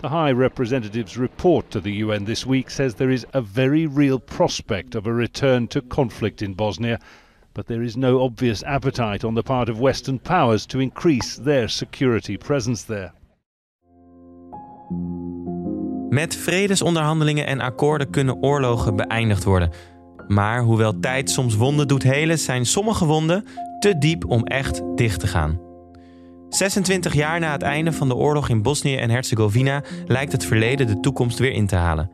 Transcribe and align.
The 0.00 0.08
High 0.08 0.30
Representative's 0.30 1.16
report 1.16 1.70
to 1.70 1.80
the 1.80 1.90
UN 2.04 2.24
this 2.24 2.46
week 2.46 2.70
says 2.70 2.94
there 2.94 3.10
is 3.10 3.26
a 3.32 3.40
very 3.40 3.86
real 3.86 4.20
prospect 4.20 4.94
of 4.94 5.06
a 5.06 5.12
return 5.12 5.66
to 5.68 5.80
conflict 5.80 6.40
in 6.40 6.54
Bosnia, 6.54 7.00
but 7.52 7.66
there 7.66 7.82
is 7.82 7.96
no 7.96 8.20
obvious 8.20 8.62
appetite 8.62 9.24
on 9.24 9.34
the 9.34 9.42
part 9.42 9.68
of 9.68 9.80
Western 9.80 10.20
powers 10.20 10.66
to 10.66 10.78
increase 10.78 11.36
their 11.36 11.68
security 11.68 12.36
presence 12.36 12.84
there. 12.84 13.12
Met 16.08 16.36
vredesonderhandelingen 16.36 17.46
en 17.46 17.60
akkoorden 17.60 18.10
kunnen 18.10 18.42
oorlogen 18.42 18.96
beëindigd 18.96 19.44
worden. 19.44 19.70
Maar 20.28 20.62
hoewel 20.62 21.00
tijd 21.00 21.30
soms 21.30 21.56
wonden 21.56 21.88
doet 21.88 22.02
helen, 22.02 22.38
zijn 22.38 22.66
sommige 22.66 23.04
wonden 23.04 23.44
te 23.78 23.98
diep 23.98 24.24
om 24.24 24.44
echt 24.44 24.82
dicht 24.94 25.20
te 25.20 25.26
gaan. 25.26 25.67
26 26.48 27.14
jaar 27.14 27.40
na 27.40 27.52
het 27.52 27.62
einde 27.62 27.92
van 27.92 28.08
de 28.08 28.14
oorlog 28.14 28.48
in 28.48 28.62
Bosnië 28.62 28.96
en 28.96 29.10
Herzegovina 29.10 29.82
lijkt 30.06 30.32
het 30.32 30.44
verleden 30.44 30.86
de 30.86 31.00
toekomst 31.00 31.38
weer 31.38 31.52
in 31.52 31.66
te 31.66 31.76
halen. 31.76 32.10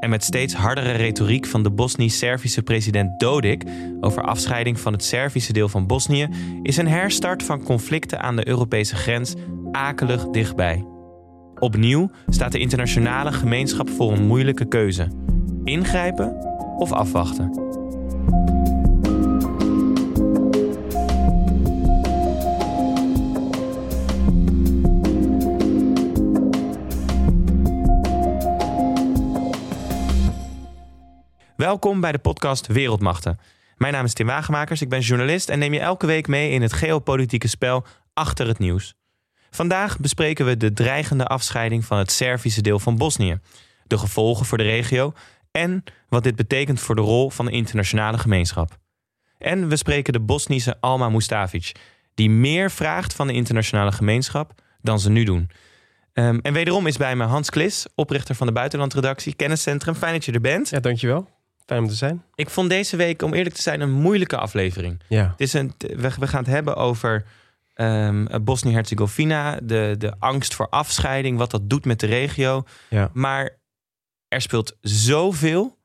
En 0.00 0.10
met 0.10 0.24
steeds 0.24 0.54
hardere 0.54 0.92
retoriek 0.92 1.46
van 1.46 1.62
de 1.62 1.70
Bosnisch-Servische 1.70 2.62
president 2.62 3.20
Dodik 3.20 3.64
over 4.00 4.22
afscheiding 4.22 4.80
van 4.80 4.92
het 4.92 5.04
Servische 5.04 5.52
deel 5.52 5.68
van 5.68 5.86
Bosnië 5.86 6.28
is 6.62 6.76
een 6.76 6.88
herstart 6.88 7.42
van 7.42 7.62
conflicten 7.62 8.20
aan 8.20 8.36
de 8.36 8.48
Europese 8.48 8.96
grens 8.96 9.34
akelig 9.72 10.28
dichtbij. 10.28 10.84
Opnieuw 11.58 12.10
staat 12.28 12.52
de 12.52 12.58
internationale 12.58 13.32
gemeenschap 13.32 13.90
voor 13.90 14.12
een 14.12 14.26
moeilijke 14.26 14.68
keuze: 14.68 15.08
ingrijpen 15.64 16.36
of 16.78 16.92
afwachten. 16.92 17.65
Welkom 31.56 32.00
bij 32.00 32.12
de 32.12 32.18
podcast 32.18 32.66
Wereldmachten. 32.66 33.38
Mijn 33.76 33.92
naam 33.92 34.04
is 34.04 34.12
Tim 34.12 34.26
Wagemakers, 34.26 34.82
ik 34.82 34.88
ben 34.88 35.00
journalist 35.00 35.48
en 35.48 35.58
neem 35.58 35.72
je 35.72 35.80
elke 35.80 36.06
week 36.06 36.26
mee 36.26 36.50
in 36.50 36.62
het 36.62 36.72
geopolitieke 36.72 37.48
spel 37.48 37.84
achter 38.14 38.46
het 38.46 38.58
nieuws. 38.58 38.94
Vandaag 39.50 39.98
bespreken 39.98 40.46
we 40.46 40.56
de 40.56 40.72
dreigende 40.72 41.26
afscheiding 41.26 41.84
van 41.84 41.98
het 41.98 42.10
Servische 42.10 42.60
deel 42.60 42.78
van 42.78 42.96
Bosnië, 42.96 43.38
de 43.86 43.98
gevolgen 43.98 44.46
voor 44.46 44.58
de 44.58 44.64
regio 44.64 45.12
en 45.50 45.84
wat 46.08 46.22
dit 46.22 46.36
betekent 46.36 46.80
voor 46.80 46.94
de 46.94 47.00
rol 47.00 47.30
van 47.30 47.44
de 47.44 47.52
internationale 47.52 48.18
gemeenschap. 48.18 48.76
En 49.38 49.68
we 49.68 49.76
spreken 49.76 50.12
de 50.12 50.20
Bosnische 50.20 50.76
Alma 50.80 51.08
Mustafic, 51.08 51.72
die 52.14 52.30
meer 52.30 52.70
vraagt 52.70 53.14
van 53.14 53.26
de 53.26 53.32
internationale 53.32 53.92
gemeenschap 53.92 54.52
dan 54.80 55.00
ze 55.00 55.10
nu 55.10 55.24
doen. 55.24 55.50
Um, 56.12 56.40
en 56.40 56.52
wederom 56.52 56.86
is 56.86 56.96
bij 56.96 57.16
me 57.16 57.24
Hans 57.24 57.50
Klis, 57.50 57.86
oprichter 57.94 58.34
van 58.34 58.46
de 58.46 58.52
Buitenlandredactie, 58.52 59.34
Kenniscentrum. 59.34 59.94
Fijn 59.94 60.12
dat 60.12 60.24
je 60.24 60.32
er 60.32 60.40
bent. 60.40 60.68
Ja, 60.68 60.80
dankjewel. 60.80 61.35
Fijn 61.66 61.82
om 61.82 61.88
te 61.88 61.94
zijn. 61.94 62.22
Ik 62.34 62.50
vond 62.50 62.70
deze 62.70 62.96
week, 62.96 63.22
om 63.22 63.34
eerlijk 63.34 63.54
te 63.54 63.62
zijn, 63.62 63.80
een 63.80 63.92
moeilijke 63.92 64.36
aflevering. 64.36 65.00
Ja. 65.08 65.28
Het 65.30 65.40
is 65.40 65.52
een, 65.52 65.74
we, 65.78 66.10
we 66.18 66.26
gaan 66.26 66.42
het 66.42 66.52
hebben 66.52 66.76
over 66.76 67.24
um, 67.74 68.28
Bosnië-Herzegovina, 68.42 69.58
de, 69.62 69.94
de 69.98 70.14
angst 70.18 70.54
voor 70.54 70.68
afscheiding, 70.68 71.38
wat 71.38 71.50
dat 71.50 71.70
doet 71.70 71.84
met 71.84 72.00
de 72.00 72.06
regio. 72.06 72.64
Ja. 72.88 73.10
Maar 73.12 73.58
er 74.28 74.40
speelt 74.40 74.76
zoveel 74.80 75.78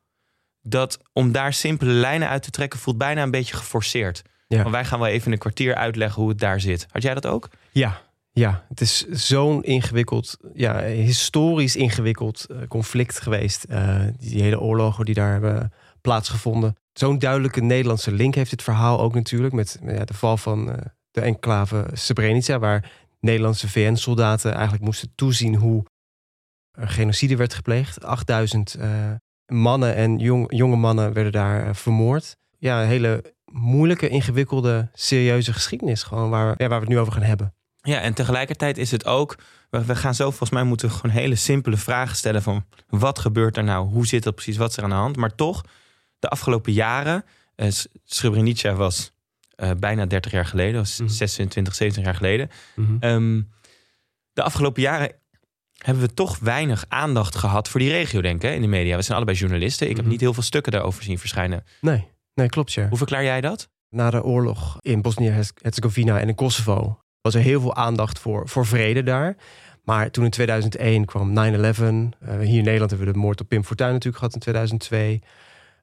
dat 0.62 1.00
om 1.14 1.32
daar 1.32 1.54
simpele 1.54 1.92
lijnen 1.92 2.28
uit 2.28 2.44
te 2.44 2.52
trekken 2.52 2.80
voelt 2.80 2.98
bijna 2.98 3.22
een 3.22 3.32
beetje 3.32 3.56
geforceerd. 3.56 4.22
Ja. 4.48 4.58
Want 4.58 4.70
wij 4.70 4.86
gaan 4.86 5.00
wel 5.00 5.08
even 5.08 5.26
in 5.26 5.32
een 5.32 5.38
kwartier 5.38 5.76
uitleggen 5.76 6.22
hoe 6.22 6.30
het 6.30 6.40
daar 6.40 6.60
zit. 6.60 6.88
Had 6.92 7.02
jij 7.02 7.14
dat 7.14 7.26
ook? 7.26 7.50
Ja, 7.72 8.02
ja, 8.34 8.66
het 8.70 8.82
is 8.82 9.08
zo'n 9.08 9.64
ingewikkeld, 9.64 10.38
ja, 10.54 10.84
historisch 10.84 11.76
ingewikkeld 11.76 12.46
uh, 12.52 12.58
conflict 12.68 13.20
geweest. 13.20 13.66
Uh, 13.70 14.04
die 14.20 14.42
hele 14.42 14.60
oorlogen 14.60 15.06
die 15.06 15.14
daar 15.16 15.32
hebben 15.32 15.74
plaatsgevonden. 16.02 16.76
Zo'n 16.94 17.20
duidelijke 17.20 17.62
Nederlandse 17.62 18.12
link 18.12 18.36
heeft 18.36 18.50
dit 18.50 18.64
verhaal 18.64 19.00
ook 19.00 19.14
natuurlijk. 19.14 19.54
Met 19.54 19.80
ja, 19.86 20.06
de 20.06 20.14
val 20.14 20.38
van 20.38 20.70
uh, 20.70 20.76
de 21.12 21.22
enclave 21.22 21.88
Srebrenica, 21.94 22.60
waar 22.60 22.92
Nederlandse 23.20 23.70
VN-soldaten 23.70 24.54
eigenlijk 24.54 24.84
moesten 24.84 25.12
toezien 25.16 25.56
hoe 25.56 25.86
er 26.72 26.90
genocide 26.90 27.36
werd 27.36 27.54
gepleegd. 27.54 28.04
8000 28.04 28.78
mannen 29.46 29.96
en 29.96 30.18
jong, 30.18 30.46
jonge 30.56 30.76
mannen 30.76 31.14
werden 31.14 31.32
daar 31.32 31.76
vermoord. 31.76 32.38
Ja, 32.58 32.82
een 32.82 32.88
hele 32.88 33.34
moeilijke, 33.46 34.10
ingewikkelde, 34.10 34.90
serieuze 34.94 35.54
geschiedenis. 35.54 36.04
Gewoon 36.04 36.30
waar, 36.30 36.56
waar 36.58 36.70
we 36.70 36.76
het 36.76 36.88
nu 36.88 37.00
over 37.00 37.14
gaan 37.14 37.22
hebben. 37.22 37.54
Ja, 37.82 38.00
en 38.00 38.14
tegelijkertijd 38.14 38.78
is 38.78 38.92
het 38.92 39.06
ook. 39.06 39.38
We 39.70 39.96
gaan 39.96 40.16
zo, 40.16 40.28
volgens 40.30 40.50
mij 40.50 40.64
moeten 40.64 40.92
gewoon 40.92 41.16
hele 41.16 41.36
simpele 41.36 41.78
vragen 41.78 42.16
stellen 42.16 42.42
van 42.42 42.66
wat 42.90 43.20
gebeurt 43.20 43.58
er 43.58 43.64
nou? 43.64 43.88
Hoe 43.88 44.08
zit 44.08 44.24
dat 44.24 44.36
precies? 44.36 44.58
Wat 44.58 44.70
is 44.70 44.78
er 44.78 44.84
aan 44.84 44.90
de 44.90 44.96
hand? 44.96 45.16
Maar 45.16 45.36
toch, 45.36 45.64
de 46.20 46.28
afgelopen 46.30 46.74
jaren, 46.74 47.26
uh, 47.56 47.72
Srebrenica 48.06 48.74
was 48.74 49.12
uh, 49.58 49.72
bijna 49.80 50.06
30 50.06 50.32
jaar 50.32 50.46
geleden, 50.46 50.80
was 50.80 51.00
Mhm. 51.00 51.10
26, 51.10 51.76
27 51.76 52.04
jaar 52.04 52.16
geleden. 52.16 52.50
Mhm. 52.76 53.06
Um, 53.14 53.50
de 54.34 54.42
afgelopen 54.44 54.82
jaren 54.82 55.12
hebben 55.78 56.04
we 56.04 56.14
toch 56.14 56.38
weinig 56.40 56.86
aandacht 56.88 57.36
gehad 57.36 57.70
voor 57.70 57.80
die 57.80 57.90
regio, 57.90 58.22
denk 58.22 58.44
ik, 58.44 58.54
in 58.54 58.62
de 58.62 58.68
media. 58.68 58.96
We 58.96 59.02
zijn 59.02 59.16
allebei 59.18 59.38
journalisten. 59.38 59.86
Ik 59.90 59.94
heb 59.96 60.02
Mhm. 60.02 60.12
niet 60.12 60.22
heel 60.22 60.34
veel 60.34 60.44
stukken 60.44 60.72
daarover 60.72 61.04
zien 61.04 61.20
verschijnen. 61.20 61.64
Nee, 61.82 62.08
nee, 62.34 62.48
klopt 62.50 62.74
ja. 62.74 62.88
Hoe 62.88 62.98
verklaar 62.98 63.24
jij 63.24 63.42
dat? 63.42 63.70
Na 63.90 64.10
de 64.10 64.24
oorlog 64.24 64.78
in 64.82 65.02
Bosnië-Herzegovina 65.02 66.20
en 66.20 66.28
in 66.28 66.36
Kosovo 66.36 67.00
was 67.22 67.36
er 67.36 67.42
heel 67.42 67.62
veel 67.62 67.76
aandacht 67.76 68.20
voor, 68.20 68.50
voor 68.50 68.66
vrede 68.66 69.04
daar. 69.04 69.36
Maar 69.84 70.12
toen 70.12 70.24
in 70.24 70.30
2001 70.30 71.06
kwam 71.06 71.30
9-11. 71.30 71.34
Uh, 71.34 71.40
hier 72.40 72.58
in 72.58 72.64
Nederland 72.64 72.90
hebben 72.90 73.08
we 73.08 73.14
de 73.14 73.20
moord 73.20 73.42
op 73.42 73.48
Pim 73.48 73.64
Fortuyn 73.64 73.90
natuurlijk 73.92 74.18
gehad 74.18 74.34
in 74.34 74.40
2002. 74.40 75.22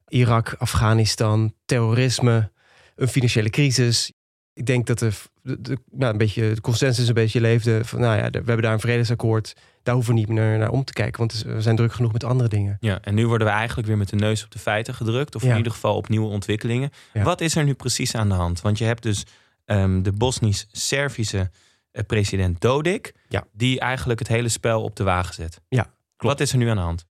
Irak, 0.09 0.55
Afghanistan, 0.59 1.55
terrorisme, 1.65 2.51
een 2.97 3.09
financiële 3.09 3.51
crisis. 3.51 4.13
Ik 4.53 4.67
denk 4.67 4.87
dat 4.87 4.99
de, 4.99 5.11
de, 5.43 5.61
de 5.61 5.79
nou, 5.91 6.13
een 6.13 6.19
beetje 6.19 6.55
de 6.55 6.61
consensus 6.61 7.09
een 7.09 7.15
beetje 7.15 7.41
leefde. 7.41 7.85
Van, 7.85 8.01
nou 8.01 8.17
ja, 8.17 8.31
we 8.31 8.37
hebben 8.37 8.63
daar 8.63 8.73
een 8.73 8.81
vredesakkoord. 8.81 9.57
Daar 9.83 9.95
hoeven 9.95 10.15
we 10.15 10.19
niet 10.21 10.29
meer 10.29 10.59
naar 10.59 10.71
om 10.71 10.85
te 10.85 10.93
kijken. 10.93 11.19
Want 11.19 11.43
we 11.43 11.63
zijn 11.63 11.77
druk 11.77 11.93
genoeg 11.93 12.13
met 12.13 12.25
andere 12.25 12.49
dingen. 12.49 12.77
Ja, 12.81 12.99
en 13.03 13.15
nu 13.15 13.27
worden 13.27 13.47
we 13.47 13.53
eigenlijk 13.53 13.89
weer 13.89 13.97
met 13.97 14.09
de 14.09 14.17
neus 14.17 14.45
op 14.45 14.51
de 14.51 14.59
feiten 14.59 14.95
gedrukt. 14.95 15.35
Of 15.35 15.43
Ja. 15.43 15.51
in 15.51 15.57
ieder 15.57 15.73
geval 15.73 15.97
op 15.97 16.09
nieuwe 16.09 16.29
ontwikkelingen. 16.29 16.91
Ja. 17.13 17.23
Wat 17.23 17.41
is 17.41 17.57
er 17.57 17.65
nu 17.65 17.75
precies 17.75 18.15
aan 18.15 18.29
de 18.29 18.35
hand? 18.35 18.61
Want 18.61 18.79
je 18.79 18.85
hebt 18.85 19.03
dus 19.03 19.25
um, 19.71 20.03
de 20.03 20.13
Bosnisch-Servische 20.13 21.51
uh, 21.93 22.03
president 22.07 22.61
Dodik. 22.61 23.15
Ja. 23.29 23.45
Die 23.53 23.81
eigenlijk 23.81 24.19
het 24.19 24.29
hele 24.29 24.49
spel 24.49 24.83
op 24.83 24.97
de 24.97 25.05
wagen 25.05 25.35
zet. 25.35 25.61
Ja, 25.69 25.95
Wat 26.17 26.41
is 26.41 26.53
er 26.53 26.59
nu 26.59 26.69
aan 26.69 26.77
de 26.77 26.83
hand? 26.83 27.07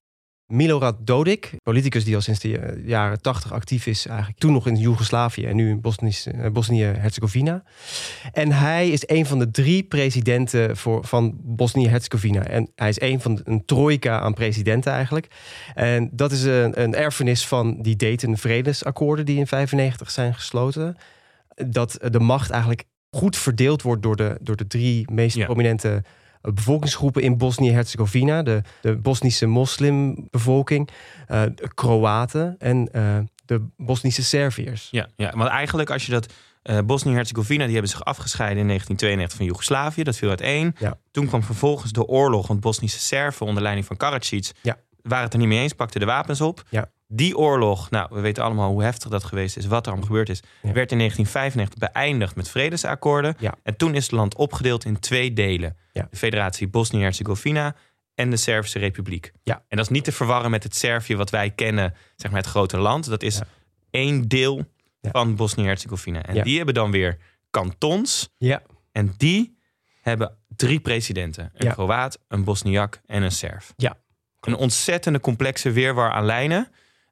Milorad 0.48 1.06
Dodik, 1.06 1.50
politicus 1.62 2.04
die 2.04 2.14
al 2.14 2.20
sinds 2.20 2.40
de 2.40 2.58
eh, 2.58 2.86
jaren 2.86 3.20
80 3.20 3.52
actief 3.52 3.86
is, 3.86 4.06
eigenlijk 4.06 4.38
toen 4.38 4.52
nog 4.52 4.66
in 4.66 4.76
Joegoslavië 4.76 5.46
en 5.46 5.56
nu 5.56 5.70
in 5.70 5.82
eh, 6.24 6.50
Bosnië-Herzegovina. 6.50 7.62
En 8.32 8.52
hij 8.52 8.88
is 8.88 9.02
een 9.06 9.26
van 9.26 9.38
de 9.38 9.50
drie 9.50 9.82
presidenten 9.82 10.76
voor, 10.76 11.04
van 11.04 11.34
Bosnië-Herzegovina. 11.42 12.46
En 12.46 12.70
hij 12.74 12.88
is 12.88 13.00
een 13.00 13.20
van 13.20 13.34
de, 13.34 13.42
een 13.44 13.64
trojka 13.64 14.20
aan 14.20 14.34
presidenten 14.34 14.92
eigenlijk. 14.92 15.26
En 15.74 16.10
dat 16.12 16.32
is 16.32 16.42
een, 16.42 16.82
een 16.82 16.94
erfenis 16.94 17.46
van 17.46 17.82
die 17.82 17.96
Dayton-vredesakkoorden 17.96 19.24
die 19.24 19.38
in 19.38 19.46
95 19.46 20.10
zijn 20.10 20.34
gesloten. 20.34 20.96
Dat 21.66 21.98
de 22.10 22.20
macht 22.20 22.50
eigenlijk 22.50 22.84
goed 23.10 23.36
verdeeld 23.36 23.82
wordt 23.82 24.02
door 24.02 24.16
de, 24.16 24.38
door 24.40 24.56
de 24.56 24.66
drie 24.66 25.10
meest 25.12 25.36
Ja. 25.36 25.44
prominente 25.44 26.02
eh, 26.42 26.52
bevolkingsgroepen 26.52 27.22
in 27.22 27.38
Bosnië-Herzegovina. 27.38 28.42
De, 28.42 28.62
de 28.80 28.96
Bosnische 28.96 29.46
moslimbevolking, 29.46 30.88
eh, 31.26 31.42
de 31.54 31.70
Kroaten 31.74 32.54
en 32.58 32.88
eh, 32.92 33.18
de 33.44 33.66
Bosnische 33.76 34.22
Serviërs. 34.24 34.88
Ja, 34.90 35.08
ja, 35.16 35.32
want 35.36 35.50
eigenlijk 35.50 35.90
als 35.90 36.06
je 36.06 36.12
dat... 36.12 36.32
eh 36.62 36.78
Bosnië-Herzegovina, 36.84 37.64
die 37.64 37.72
hebben 37.72 37.90
zich 37.90 38.04
afgescheiden 38.04 38.58
in 38.58 38.66
1992 38.66 39.36
van 39.36 39.46
Joegoslavië. 39.46 40.02
Dat 40.02 40.16
viel 40.16 40.28
uiteen. 40.28 40.74
Ja. 40.78 40.98
Toen 41.10 41.26
kwam 41.26 41.42
vervolgens 41.42 41.92
de 41.92 42.06
oorlog, 42.06 42.46
want 42.46 42.60
Bosnische 42.60 42.98
Serven 43.00 43.46
onder 43.46 43.62
leiding 43.62 43.86
van 43.86 43.96
Karadzic... 43.96 44.50
Ja. 44.62 44.76
waren 45.02 45.24
het 45.24 45.32
er 45.32 45.38
niet 45.38 45.48
mee 45.48 45.60
eens, 45.60 45.72
pakten 45.72 46.00
de 46.00 46.06
wapens 46.06 46.40
op. 46.40 46.62
Ja. 46.70 46.90
Die 47.10 47.36
oorlog, 47.36 47.90
nou, 47.90 48.08
we 48.10 48.20
weten 48.20 48.42
allemaal 48.44 48.70
hoe 48.70 48.82
heftig 48.82 49.10
dat 49.10 49.24
geweest 49.24 49.56
is, 49.56 49.66
wat 49.66 49.82
er 49.82 49.88
allemaal 49.92 50.06
gebeurd 50.08 50.28
is, 50.28 50.40
Ja. 50.62 50.72
werd 50.72 50.92
in 50.92 50.98
1995 50.98 51.90
beëindigd 51.92 52.36
met 52.36 52.48
vredesakkoorden. 52.48 53.34
Ja. 53.38 53.54
En 53.62 53.76
toen 53.76 53.94
is 53.94 54.02
het 54.02 54.12
land 54.12 54.34
opgedeeld 54.36 54.84
in 54.84 54.98
twee 54.98 55.32
delen: 55.32 55.76
Ja. 55.92 56.06
de 56.10 56.16
Federatie 56.16 56.68
Bosnië-Herzegovina 56.68 57.74
en 58.14 58.30
de 58.30 58.36
Servische 58.36 58.78
Republiek. 58.78 59.32
Ja. 59.42 59.54
En 59.68 59.76
dat 59.76 59.86
is 59.86 59.92
niet 59.92 60.04
te 60.04 60.12
verwarren 60.12 60.50
met 60.50 60.62
het 60.62 60.74
Servië 60.76 61.16
wat 61.16 61.30
wij 61.30 61.50
kennen, 61.50 61.94
zeg 62.16 62.30
maar 62.30 62.40
het 62.40 62.50
grote 62.50 62.76
land. 62.78 63.08
Dat 63.08 63.22
is 63.22 63.40
één 63.90 64.28
deel 64.28 64.64
van 65.02 65.34
Bosnië-Herzegovina. 65.36 66.22
En 66.22 66.42
die 66.42 66.56
hebben 66.56 66.74
dan 66.74 66.90
weer 66.90 67.18
kantons. 67.50 68.28
Ja, 68.38 68.62
En 68.92 69.14
die 69.16 69.58
hebben 70.00 70.36
drie 70.56 70.80
presidenten: 70.80 71.50
een. 71.54 71.72
Kroaat, 71.72 72.18
een 72.28 72.44
Bosniak 72.44 73.00
en 73.06 73.22
een 73.22 73.32
Serf. 73.32 73.72
Ja. 73.76 73.96
Een 74.40 74.54
ontzettende 74.56 75.20
complexe 75.20 75.70
weerwar 75.70 76.10
aan 76.12 76.24
lijnen. 76.24 76.68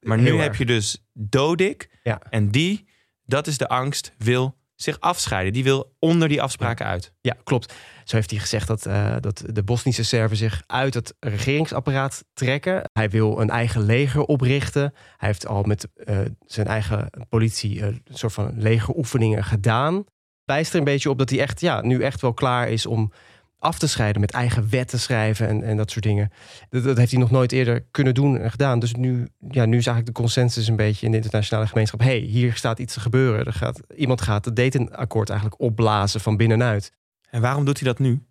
Maar 0.07 0.17
nu 0.17 0.31
erg. 0.31 0.41
heb 0.41 0.55
je 0.55 0.65
dus 0.65 1.03
Dodik. 1.13 1.89
Ja. 2.03 2.21
En 2.29 2.51
die, 2.51 2.87
dat 3.23 3.47
is 3.47 3.57
de 3.57 3.67
angst, 3.67 4.13
wil 4.17 4.57
zich 4.75 4.99
afscheiden. 4.99 5.53
Die 5.53 5.63
wil 5.63 5.95
onder 5.99 6.27
die 6.27 6.41
afspraken 6.41 6.85
uit. 6.85 7.13
Ja, 7.21 7.35
klopt. 7.43 7.73
Zo 8.03 8.15
heeft 8.15 8.29
hij 8.29 8.39
gezegd 8.39 8.67
dat, 8.67 8.87
uh, 8.87 9.15
dat 9.19 9.43
de 9.45 9.63
Bosnische 9.63 10.03
Serven 10.03 10.37
zich 10.37 10.63
uit 10.65 10.93
het 10.93 11.13
regeringsapparaat 11.19 12.25
trekken. 12.33 12.83
Hij 12.93 13.09
wil 13.09 13.41
een 13.41 13.49
eigen 13.49 13.81
leger 13.81 14.21
oprichten. 14.21 14.93
Hij 15.17 15.27
heeft 15.27 15.47
al 15.47 15.63
met 15.63 15.87
uh, 15.95 16.19
zijn 16.45 16.67
eigen 16.67 17.09
politie 17.29 17.83
een 17.83 18.01
soort 18.05 18.33
van 18.33 18.53
legeroefeningen 18.55 19.43
gedaan. 19.43 20.03
Wijst 20.43 20.73
er 20.73 20.79
een 20.79 20.83
beetje 20.83 21.09
op 21.09 21.17
dat 21.17 21.29
hij 21.29 21.39
echt, 21.39 21.61
ja, 21.61 21.81
nu 21.81 22.01
echt 22.03 22.21
wel 22.21 22.33
klaar 22.33 22.69
is 22.69 22.85
om 22.85 23.11
af 23.59 23.79
te 23.79 23.87
scheiden 23.87 24.21
met 24.21 24.31
eigen 24.31 24.69
wetten 24.69 24.99
schrijven 24.99 25.47
en, 25.47 25.63
en 25.63 25.77
dat 25.77 25.91
soort 25.91 26.03
dingen. 26.03 26.31
Dat, 26.69 26.83
dat, 26.83 26.97
heeft 26.97 27.11
hij 27.11 27.19
nog 27.19 27.31
nooit 27.31 27.51
eerder 27.51 27.85
kunnen 27.91 28.13
doen 28.13 28.37
en 28.37 28.51
gedaan. 28.51 28.79
Dus 28.79 28.93
nu, 28.93 29.27
ja, 29.49 29.65
nu 29.65 29.77
is 29.77 29.85
eigenlijk 29.85 30.05
de 30.05 30.21
consensus 30.21 30.67
een 30.67 30.75
beetje 30.75 31.05
in 31.05 31.11
de 31.11 31.17
internationale 31.17 31.67
gemeenschap. 31.67 31.99
hey, 31.99 32.17
hier 32.17 32.53
staat 32.53 32.79
iets 32.79 32.93
te 32.93 32.99
gebeuren. 32.99 33.45
Er 33.45 33.53
gaat, 33.53 33.79
iemand 33.95 34.21
gaat 34.21 34.45
het 34.45 34.55
Dayton-akkoord 34.55 35.29
eigenlijk 35.29 35.61
opblazen 35.61 36.21
van 36.21 36.37
binnenuit. 36.37 36.91
En 37.29 37.41
waarom 37.41 37.65
doet 37.65 37.79
hij 37.79 37.87
dat 37.87 37.99
nu? 37.99 38.21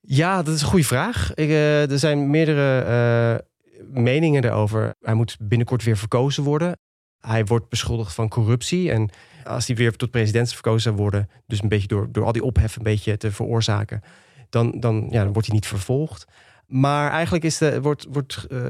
Ja, 0.00 0.42
dat 0.42 0.54
is 0.54 0.60
een 0.60 0.68
goede 0.68 0.84
vraag. 0.84 1.34
Ik, 1.34 1.48
uh, 1.48 1.90
er 1.90 1.98
zijn 1.98 2.30
meerdere 2.30 2.84
uh, 3.32 4.02
meningen 4.02 4.42
daarover. 4.42 4.94
Hij 5.00 5.14
moet 5.14 5.36
binnenkort 5.40 5.84
weer 5.84 5.96
verkozen 5.96 6.42
worden. 6.42 6.78
Hij 7.20 7.44
wordt 7.44 7.68
beschuldigd 7.68 8.14
van 8.14 8.28
corruptie. 8.28 8.90
En 8.90 9.10
als 9.44 9.66
hij 9.66 9.76
weer 9.76 9.96
tot 9.96 10.10
president 10.10 10.52
verkozen 10.52 10.80
zou 10.80 10.96
worden, 10.96 11.28
dus 11.46 11.62
een 11.62 11.68
beetje 11.68 11.88
door, 11.88 12.08
door 12.12 12.24
al 12.24 12.32
die 12.32 12.44
ophef 12.44 12.76
een 12.76 12.82
beetje 12.82 13.16
te 13.16 13.32
veroorzaken, 13.32 14.02
dan, 14.50 14.80
dan, 14.80 15.06
ja, 15.10 15.22
dan 15.22 15.32
wordt 15.32 15.46
hij 15.46 15.56
niet 15.56 15.66
vervolgd. 15.66 16.26
Maar 16.66 17.10
eigenlijk 17.10 17.44
is 17.44 17.58
de, 17.58 17.80
wordt, 17.80 18.06
wordt, 18.10 18.46
uh, 18.48 18.60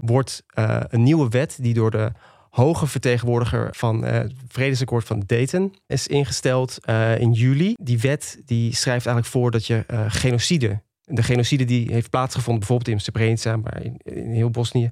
wordt 0.00 0.44
uh, 0.58 0.80
een 0.88 1.02
nieuwe 1.02 1.28
wet 1.28 1.58
die 1.60 1.74
door 1.74 1.90
de 1.90 2.12
hoge 2.50 2.86
vertegenwoordiger 2.86 3.68
van 3.72 4.04
uh, 4.04 4.10
het 4.10 4.32
Vredesakkoord 4.48 5.04
van 5.04 5.22
Dayton 5.26 5.74
is 5.86 6.06
ingesteld 6.06 6.78
in 7.18 7.32
juli. 7.32 7.74
Die 7.76 8.00
wet 8.00 8.42
die 8.44 8.74
schrijft 8.74 9.06
eigenlijk 9.06 9.36
voor 9.36 9.50
dat 9.50 9.66
je 9.66 9.84
genocide, 10.08 10.82
de 11.04 11.22
genocide 11.22 11.64
die 11.64 11.92
heeft 11.92 12.10
plaatsgevonden, 12.10 12.58
bijvoorbeeld 12.58 12.88
in 12.88 13.00
Srebrenica, 13.00 13.56
maar 13.56 13.82
in 14.02 14.32
heel 14.32 14.50
Bosnië, 14.50 14.90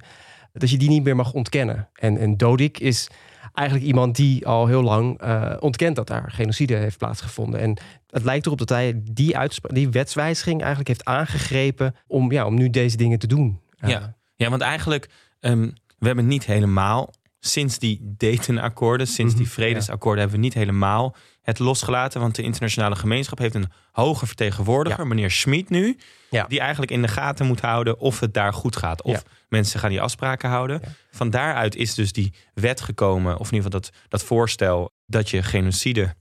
dat 0.53 0.69
je 0.69 0.77
die 0.77 0.89
niet 0.89 1.03
meer 1.03 1.15
mag 1.15 1.33
ontkennen. 1.33 1.89
En, 1.93 2.17
en 2.17 2.37
Dodik 2.37 2.79
is 2.79 3.09
eigenlijk 3.53 3.87
iemand 3.87 4.15
die 4.15 4.47
al 4.47 4.67
heel 4.67 4.83
lang 4.83 5.23
uh, 5.23 5.53
ontkent 5.59 5.95
dat 5.95 6.07
daar 6.07 6.31
genocide 6.31 6.75
heeft 6.75 6.97
plaatsgevonden. 6.97 7.59
En 7.59 7.77
het 8.09 8.23
lijkt 8.23 8.45
erop 8.45 8.57
dat 8.57 8.69
hij 8.69 9.01
die, 9.03 9.37
die 9.59 9.89
wetswijziging 9.89 10.59
eigenlijk 10.59 10.87
heeft 10.87 11.05
aangegrepen 11.05 11.95
om, 12.07 12.31
ja, 12.31 12.45
om 12.45 12.55
nu 12.55 12.69
deze 12.69 12.97
dingen 12.97 13.19
te 13.19 13.27
doen. 13.27 13.59
Ja, 13.75 14.15
ja 14.35 14.49
want 14.49 14.61
eigenlijk, 14.61 15.09
um, 15.39 15.73
we 15.97 16.05
hebben 16.05 16.27
niet 16.27 16.45
helemaal 16.45 17.13
sinds 17.45 17.79
die 17.79 17.99
Dayton-akkoorden, 18.17 19.07
sinds 19.07 19.35
die 19.35 19.49
vredesakkoorden, 19.49 20.21
hebben 20.21 20.39
we 20.39 20.45
niet 20.45 20.53
helemaal 20.53 21.15
het 21.41 21.59
losgelaten. 21.59 22.21
Want 22.21 22.35
de 22.35 22.41
internationale 22.41 22.95
gemeenschap 22.95 23.37
heeft 23.37 23.55
een 23.55 23.71
hoge 23.91 24.25
vertegenwoordiger, 24.25 25.07
meneer 25.07 25.31
Schmid 25.31 25.69
nu, 25.69 25.97
ja. 26.29 26.45
die 26.47 26.59
eigenlijk 26.59 26.91
in 26.91 27.01
de 27.01 27.07
gaten 27.07 27.45
moet 27.45 27.61
houden 27.61 27.99
of 27.99 28.19
het 28.19 28.33
daar 28.33 28.53
goed 28.53 28.75
gaat. 28.75 29.01
Of 29.01 29.23
mensen 29.49 29.79
gaan 29.79 29.89
die 29.89 30.01
afspraken 30.01 30.49
houden. 30.49 30.81
Van 31.11 31.29
daaruit 31.29 31.75
is 31.75 31.93
dus 31.93 32.11
die 32.11 32.33
wet 32.53 32.81
gekomen, 32.81 33.37
of 33.37 33.51
in 33.51 33.55
ieder 33.55 33.71
geval 33.71 33.79
dat, 33.79 33.91
dat 34.07 34.23
voorstel 34.23 34.91
dat 35.05 35.29
je 35.29 35.43
genocide 35.43 36.15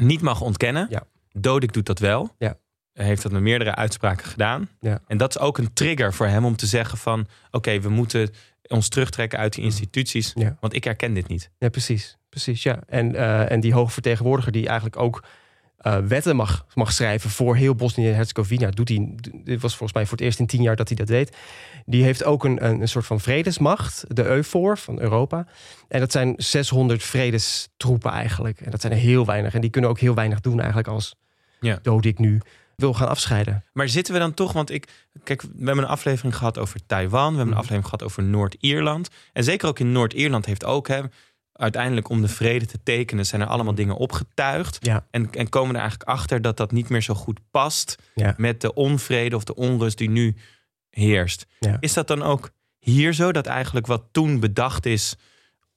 niet 0.00 0.20
mag 0.20 0.40
ontkennen. 0.40 0.86
Ja. 0.90 1.02
Dodik 1.30 1.72
doet 1.72 1.86
dat 1.86 1.98
wel. 1.98 2.36
Heeft 2.92 3.22
dat 3.22 3.32
met 3.32 3.42
meerdere 3.42 3.74
uitspraken 3.74 4.26
gedaan. 4.26 4.68
Ja. 4.80 5.00
En 5.06 5.16
dat 5.16 5.36
is 5.36 5.40
ook 5.40 5.58
een 5.58 5.72
trigger 5.72 6.14
voor 6.14 6.26
hem 6.26 6.44
om 6.44 6.56
te 6.56 6.66
zeggen 6.66 6.98
van... 6.98 7.26
oké, 7.50 7.80
we 7.80 7.88
moeten 7.88 8.30
ons 8.72 8.88
terugtrekken 8.88 9.38
uit 9.38 9.52
die 9.52 9.64
instituties. 9.64 10.32
Ja. 10.34 10.56
Want 10.60 10.74
ik 10.74 10.84
herken 10.84 11.14
dit 11.14 11.28
niet. 11.28 11.50
Ja, 11.58 11.68
precies. 11.68 12.16
precies 12.28 12.62
ja. 12.62 12.80
en, 12.86 13.14
uh, 13.14 13.50
en 13.50 13.60
die 13.60 13.72
hoge 13.72 13.92
vertegenwoordiger 13.92 14.52
die 14.52 14.66
eigenlijk 14.66 14.96
ook 14.96 15.24
uh, 15.86 15.96
wetten 15.96 16.36
mag, 16.36 16.66
mag 16.74 16.92
schrijven 16.92 17.30
voor 17.30 17.56
heel 17.56 17.74
Bosnië-Herzegovina. 17.74 18.70
Doet 18.70 18.88
hij, 18.88 19.14
dit 19.44 19.60
was 19.60 19.76
volgens 19.76 19.92
mij 19.92 20.06
voor 20.06 20.16
het 20.16 20.26
eerst 20.26 20.38
in 20.38 20.46
tien 20.46 20.62
jaar 20.62 20.76
dat 20.76 20.88
hij 20.88 20.96
dat 20.96 21.06
deed. 21.06 21.36
Die 21.86 22.02
heeft 22.02 22.24
ook 22.24 22.44
een, 22.44 22.64
een, 22.64 22.80
een 22.80 22.88
soort 22.88 23.06
van 23.06 23.20
vredesmacht, 23.20 24.04
de 24.08 24.24
EUFOR 24.24 24.78
van 24.78 25.00
Europa. 25.00 25.46
En 25.88 26.00
dat 26.00 26.12
zijn 26.12 26.34
600 26.36 27.02
vredestroepen 27.02 28.10
eigenlijk. 28.10 28.60
En 28.60 28.70
dat 28.70 28.80
zijn 28.80 28.92
er 28.92 28.98
heel 28.98 29.26
weinig. 29.26 29.54
En 29.54 29.60
die 29.60 29.70
kunnen 29.70 29.90
ook 29.90 30.00
heel 30.00 30.14
weinig 30.14 30.40
doen 30.40 30.58
eigenlijk 30.58 30.88
als 30.88 31.14
ja. 31.60 31.78
ik 32.00 32.18
nu 32.18 32.40
wil 32.82 32.94
gaan 32.94 33.08
afscheiden. 33.08 33.64
Maar 33.72 33.88
zitten 33.88 34.14
we 34.14 34.20
dan 34.20 34.34
toch, 34.34 34.52
want 34.52 34.70
ik, 34.70 34.88
kijk, 35.24 35.42
we 35.42 35.64
hebben 35.64 35.84
een 35.84 35.90
aflevering 35.90 36.36
gehad 36.36 36.58
over 36.58 36.86
Taiwan, 36.86 37.30
we 37.30 37.36
hebben 37.36 37.40
een 37.40 37.46
mhm. 37.46 37.56
aflevering 37.56 37.84
gehad 37.84 38.02
over 38.02 38.22
Noord-Ierland. 38.22 39.08
En 39.32 39.44
zeker 39.44 39.68
ook 39.68 39.78
in 39.78 39.92
Noord-Ierland 39.92 40.46
heeft 40.46 40.64
ook, 40.64 40.88
hè, 40.88 41.00
uiteindelijk 41.52 42.08
om 42.08 42.20
de 42.20 42.28
vrede 42.28 42.66
te 42.66 42.82
tekenen, 42.82 43.26
zijn 43.26 43.40
er 43.40 43.46
allemaal 43.46 43.74
dingen 43.74 43.96
opgetuigd. 43.96 44.78
Ja. 44.80 45.06
En, 45.10 45.30
en 45.30 45.48
komen 45.48 45.74
er 45.74 45.80
eigenlijk 45.80 46.10
achter 46.10 46.42
dat 46.42 46.56
dat 46.56 46.72
niet 46.72 46.88
meer 46.88 47.02
zo 47.02 47.14
goed 47.14 47.40
past 47.50 47.96
met 48.36 48.60
de 48.60 48.74
onvrede 48.74 49.36
of 49.36 49.44
de 49.44 49.54
onrust 49.54 49.98
die 49.98 50.10
nu 50.10 50.36
heerst. 50.90 51.46
Ja. 51.58 51.76
Is 51.80 51.92
dat 51.92 52.06
dan 52.06 52.22
ook 52.22 52.50
hier 52.78 53.12
zo, 53.12 53.32
dat 53.32 53.46
eigenlijk 53.46 53.86
wat 53.86 54.04
toen 54.12 54.40
bedacht 54.40 54.86
is 54.86 55.16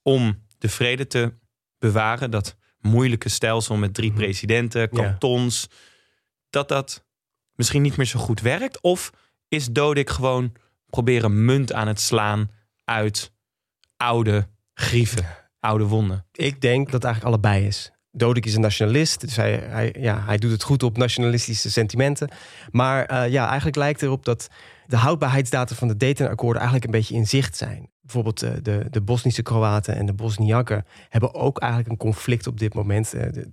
om 0.02 0.42
de 0.58 0.68
vrede 0.68 1.06
te 1.06 1.32
bewaren, 1.78 2.30
dat 2.30 2.56
moeilijke 2.80 3.28
stelsel 3.28 3.76
met 3.76 3.94
drie 3.94 4.10
mhm. 4.10 4.18
presidenten, 4.18 4.88
kantons, 4.90 5.68
dat 6.56 6.68
dat 6.68 7.04
misschien 7.54 7.82
niet 7.82 7.96
meer 7.96 8.06
zo 8.06 8.18
goed 8.18 8.40
werkt? 8.40 8.80
Of 8.80 9.12
is 9.48 9.66
Dodik 9.66 10.10
gewoon 10.10 10.52
proberen 10.86 11.44
munt 11.44 11.72
aan 11.72 11.88
het 11.88 12.00
slaan 12.00 12.50
uit 12.84 13.32
oude 13.96 14.48
grieven, 14.74 15.26
oude 15.60 15.84
wonden? 15.84 16.26
Ik 16.32 16.60
denk 16.60 16.84
dat 16.84 16.94
het 16.94 17.04
eigenlijk 17.04 17.34
allebei 17.34 17.66
is. 17.66 17.90
Dodik 18.10 18.46
is 18.46 18.54
een 18.54 18.60
nationalist, 18.60 19.20
dus 19.20 19.36
hij, 19.36 19.52
hij, 19.52 19.94
ja, 19.98 20.22
hij 20.24 20.36
doet 20.36 20.50
het 20.50 20.62
goed 20.62 20.82
op 20.82 20.96
nationalistische 20.96 21.70
sentimenten. 21.70 22.28
Maar 22.70 23.12
uh, 23.12 23.32
ja, 23.32 23.46
eigenlijk 23.46 23.76
lijkt 23.76 24.02
erop 24.02 24.24
dat 24.24 24.48
de 24.86 24.96
houdbaarheidsdata 24.96 25.74
van 25.74 25.88
de 25.88 25.96
Dayton-akkoorden 25.96 26.60
eigenlijk 26.62 26.84
een 26.84 26.98
beetje 26.98 27.14
in 27.14 27.26
zicht 27.26 27.56
zijn. 27.56 27.90
Bijvoorbeeld 28.00 28.42
uh, 28.42 28.50
de, 28.62 28.86
de 28.90 29.00
Bosnische 29.00 29.42
Kroaten 29.42 29.96
en 29.96 30.06
de 30.06 30.12
Bosniakken 30.14 30.84
hebben 31.08 31.34
ook 31.34 31.58
eigenlijk 31.58 31.90
een 31.90 32.08
conflict 32.08 32.46
op 32.46 32.58
dit 32.58 32.74
moment 32.74 33.10
de, 33.10 33.52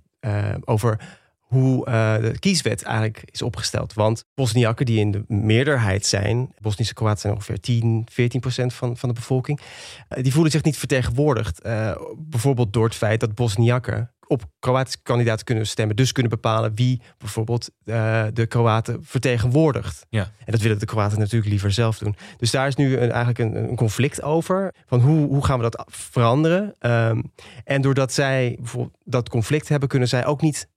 over 0.64 1.22
hoe 1.44 1.88
uh, 1.88 2.16
de 2.16 2.38
kieswet 2.38 2.82
eigenlijk 2.82 3.22
is 3.30 3.42
opgesteld. 3.42 3.92
Want 3.92 4.24
Bosniakken 4.34 4.86
die 4.86 4.98
in 4.98 5.10
de 5.10 5.24
meerderheid 5.28 6.06
zijn, 6.06 6.52
Bosnische 6.58 6.94
Kroaten 6.94 7.20
zijn 7.20 7.32
ongeveer 7.32 7.60
10, 7.60 8.06
14 8.10 8.40
procent 8.40 8.74
van, 8.74 8.96
van 8.96 9.08
de 9.08 9.14
bevolking, 9.14 9.60
uh, 9.60 10.22
die 10.22 10.32
voelen 10.32 10.52
zich 10.52 10.62
niet 10.62 10.78
vertegenwoordigd. 10.78 11.66
Uh, 11.66 11.96
bijvoorbeeld 12.16 12.72
door 12.72 12.84
het 12.84 12.94
feit 12.94 13.20
dat 13.20 13.34
Bosniakken 13.34 14.14
op 14.26 14.44
Kroatische 14.58 14.98
kandidaten 15.02 15.44
kunnen 15.44 15.66
stemmen. 15.66 15.96
Dus 15.96 16.12
kunnen 16.12 16.32
bepalen 16.32 16.74
wie 16.74 17.00
bijvoorbeeld 17.18 17.70
de 18.32 18.46
Kroaten 18.48 18.98
vertegenwoordigt. 19.02 20.06
Ja. 20.08 20.22
En 20.22 20.52
dat 20.52 20.60
willen 20.60 20.78
de 20.78 20.86
Kroaten 20.86 21.18
natuurlijk 21.18 21.50
liever 21.50 21.72
zelf 21.72 21.98
doen. 21.98 22.16
Dus 22.36 22.50
daar 22.50 22.66
is 22.66 22.76
nu 22.76 22.96
een, 22.96 23.10
eigenlijk 23.10 23.38
een, 23.38 23.56
een, 23.68 23.76
conflict 23.76 24.22
over. 24.22 24.74
Van 24.86 25.00
hoe, 25.00 25.28
hoe 25.28 25.44
gaan 25.44 25.60
we 25.60 25.70
dat 25.70 25.84
veranderen? 25.88 26.74
Um, 26.80 27.32
en 27.64 27.82
doordat 27.82 28.12
zij 28.12 28.56
bijvoorbeeld 28.58 28.96
dat 29.04 29.28
conflict 29.28 29.68
hebben, 29.68 29.88
kunnen 29.88 30.08
zij 30.08 30.26
ook 30.26 30.40
niet 30.40 30.68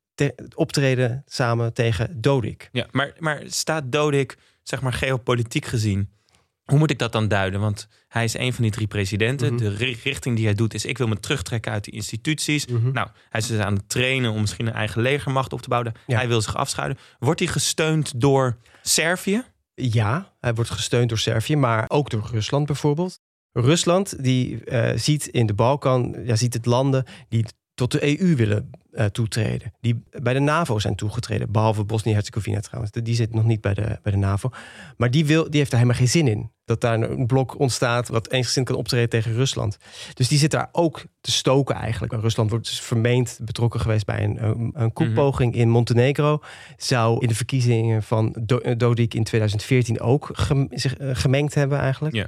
optreden 0.56 1.24
samen 1.26 1.74
tegen 1.74 2.22
Dodik. 2.22 2.70
Ja, 2.72 2.88
maar, 2.92 3.14
maar 3.20 3.42
staat 3.46 3.92
Dodik, 3.92 4.38
zeg 4.64 4.82
maar 4.82 4.94
geopolitiek 4.94 5.66
gezien, 5.66 6.10
hoe 6.68 6.78
moet 6.78 6.92
ik 6.92 7.00
dat 7.00 7.12
dan 7.12 7.28
duiden? 7.28 7.60
Want 7.60 7.88
hij 8.08 8.24
is 8.24 8.38
een 8.38 8.54
van 8.54 8.64
die 8.64 8.72
drie 8.72 8.88
presidenten. 8.88 9.54
Mhm. 9.54 9.64
De 9.64 9.70
richting 10.04 10.36
die 10.36 10.46
hij 10.46 10.54
doet 10.54 10.74
is: 10.74 10.86
ik 10.86 10.98
wil 10.98 11.08
me 11.08 11.20
terugtrekken 11.20 11.72
uit 11.72 11.84
de 11.84 11.92
instituties. 11.92 12.66
Mhm. 12.66 12.92
Nou, 12.92 13.08
hij 13.30 13.42
is 13.42 13.48
dus 13.48 13.60
aan 13.60 13.76
het 13.76 13.90
trainen 13.90 14.32
om 14.32 14.42
misschien 14.42 14.68
een 14.68 14.74
eigen 14.74 15.02
legermacht 15.02 15.54
op 15.54 15.62
te 15.62 15.70
bouwen. 15.70 15.94
Hij 16.06 16.28
wil 16.28 16.42
zich 16.42 16.56
afschuiven. 16.56 16.98
Wordt 17.20 17.40
hij 17.40 17.50
gesteund 17.50 18.22
door 18.22 18.58
Servië? 18.82 19.44
Ja, 19.74 20.34
hij 20.40 20.54
wordt 20.54 20.70
gesteund 20.70 21.10
door 21.10 21.18
Servië, 21.18 21.56
maar 21.56 21.86
ook 21.88 22.10
door 22.10 22.30
Rusland 22.32 22.66
bijvoorbeeld. 22.66 23.20
Rusland 23.52 24.24
die 24.24 24.62
uh, 24.66 24.92
ziet 24.96 25.28
in 25.28 25.46
de 25.46 25.54
Balkan, 25.54 26.16
ja, 26.24 26.36
ziet 26.36 26.54
het 26.54 26.66
landen 26.66 27.06
die 27.30 27.46
tot 27.78 27.92
de 27.92 28.20
EU 28.20 28.36
willen 28.36 28.70
uh, 28.94 29.06
toetreden. 29.06 29.74
Die 29.82 30.04
bij 30.22 30.34
de 30.34 30.40
NAVO 30.40 30.80
zijn 30.80 30.96
toegetreden. 30.96 31.52
Behalve 31.52 31.84
Bosnië-Herzegovina 31.84 32.60
trouwens. 32.60 32.92
Die 32.92 33.16
zit 33.16 33.34
nog 33.34 33.46
niet 33.46 33.62
bij 33.62 33.74
de, 33.74 34.00
bij 34.04 34.12
de 34.12 34.18
NAVO. 34.18 34.50
Maar 34.98 35.12
die, 35.12 35.26
wil, 35.26 35.44
die 35.50 35.60
heeft 35.60 35.72
daar 35.72 35.80
helemaal 35.80 36.02
geen 36.02 36.12
zin 36.12 36.28
in. 36.28 36.52
Dat 36.66 36.82
daar 36.82 37.02
een 37.02 37.26
blok 37.26 37.60
ontstaat 37.60 38.08
wat 38.08 38.32
eensgezind 38.32 38.66
kan 38.66 38.76
optreden 38.76 39.10
tegen 39.10 39.34
Rusland. 39.34 39.78
Dus 40.14 40.28
die 40.28 40.38
zit 40.38 40.52
daar 40.52 40.70
ook 40.72 41.04
te 41.22 41.32
stoken 41.32 41.76
eigenlijk. 41.76 42.14
Rusland 42.14 42.50
wordt 42.50 42.68
dus 42.68 42.82
vermeend 42.82 43.40
betrokken 43.42 43.80
geweest 43.80 44.06
bij 44.06 44.24
een, 44.24 44.44
een, 44.44 44.72
een 44.74 44.94
koepoging 44.94 45.56
in 45.56 45.70
Montenegro. 45.70 46.42
Zou 46.78 47.22
in 47.22 47.28
de 47.28 47.36
verkiezingen 47.36 48.04
van 48.04 48.36
Dodik 48.78 49.14
in 49.14 49.24
2014 49.24 50.00
ook 50.00 50.30
zich 50.70 50.98
eh, 50.98 51.10
gemengd 51.14 51.54
hebben 51.54 51.80
eigenlijk. 51.80 52.16
Ja. 52.16 52.28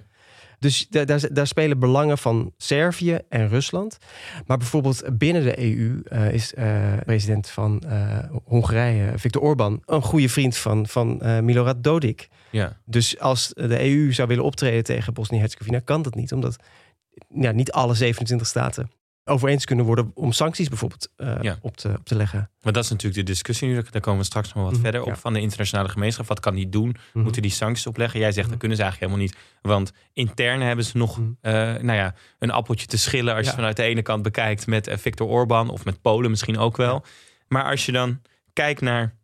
Dus 0.60 0.88
daar, 0.90 1.34
daar, 1.34 1.48
spelen 1.48 1.80
belangen 1.80 2.18
van 2.18 2.54
Servië 2.58 3.20
en 3.30 3.50
Rusland. 3.50 3.98
Maar 4.46 4.58
bijvoorbeeld 4.58 5.18
binnen 5.18 5.44
de 5.44 5.60
EU 5.60 6.02
uh, 6.12 6.34
is 6.34 6.54
uh, 6.54 6.94
president 7.06 7.50
van 7.50 7.84
uh, 7.86 8.20
Hongarije, 8.44 9.12
Viktor 9.16 9.42
Orban, 9.42 9.82
een 9.86 10.02
goede 10.02 10.30
vriend 10.30 10.58
van, 10.58 10.88
van 10.88 11.22
Milorad 11.46 11.84
Dodik. 11.84 12.30
Ja. 12.50 12.78
Dus 12.86 13.20
als 13.20 13.52
de 13.54 13.84
EU 13.84 14.14
zou 14.14 14.28
willen 14.28 14.44
optreden 14.44 14.84
tegen 14.84 15.14
Bosnië-Herzegovina, 15.14 15.80
kan 15.80 16.02
dat 16.02 16.16
niet, 16.16 16.34
omdat 16.34 16.56
ja, 17.34 17.52
niet 17.52 17.72
alle 17.72 17.94
27 17.94 18.48
staten 18.48 18.90
over 19.30 19.50
eens 19.50 19.66
kunnen 19.66 19.86
worden 19.86 20.12
om 20.14 20.32
sancties 20.32 20.68
bijvoorbeeld 20.68 21.10
uh, 21.18 21.54
op, 21.62 21.78
te, 21.78 21.90
op 21.90 22.06
te 22.06 22.16
leggen. 22.16 22.50
Maar 22.62 22.74
dat 22.74 22.84
is 22.84 22.90
natuurlijk 22.90 23.20
de 23.20 23.32
discussie 23.32 23.68
nu. 23.68 23.84
Daar 23.90 24.02
komen 24.02 24.20
we 24.20 24.26
straks 24.26 24.54
nog 24.54 24.64
wat 24.64 24.74
mhm, 24.74 24.82
verder 24.82 25.04
op 25.04 25.16
van 25.16 25.34
de 25.34 25.40
internationale 25.40 25.90
gemeenschap. 25.90 26.28
Wat 26.28 26.40
kan 26.40 26.56
die 26.56 26.70
doen? 26.70 26.96
Mhm. 27.14 27.24
Moeten 27.24 27.42
die 27.42 27.52
sancties 27.52 27.88
opleggen? 27.88 28.20
Jij 28.20 28.32
zegt 28.32 28.50
dat 28.50 28.58
kunnen 28.58 28.78
ze 28.78 28.84
eigenlijk 28.84 29.12
helemaal 29.12 29.34
niet. 29.34 29.46
Want 29.62 29.92
intern 30.14 30.62
hebben 30.62 30.86
ze 30.86 30.98
nog 30.98 31.18
uh, 31.20 31.24
nou 31.62 31.92
ja, 31.92 32.16
een 32.40 32.52
appeltje 32.52 32.88
te 32.88 32.98
schillen 32.98 33.36
als 33.36 33.46
je 33.46 33.54
vanuit 33.54 33.76
de 33.76 33.84
ene 33.84 34.02
kant 34.02 34.24
bekijkt 34.24 34.68
met 34.68 34.90
Viktor 34.98 35.28
Orban 35.28 35.70
of 35.70 35.86
met 35.86 36.02
Polen 36.02 36.30
misschien 36.30 36.58
ook 36.58 36.78
wel. 36.78 37.06
Maar 37.48 37.64
als 37.64 37.86
je 37.86 37.92
dan 37.92 38.22
kijkt 38.54 38.82
naar 38.82 39.18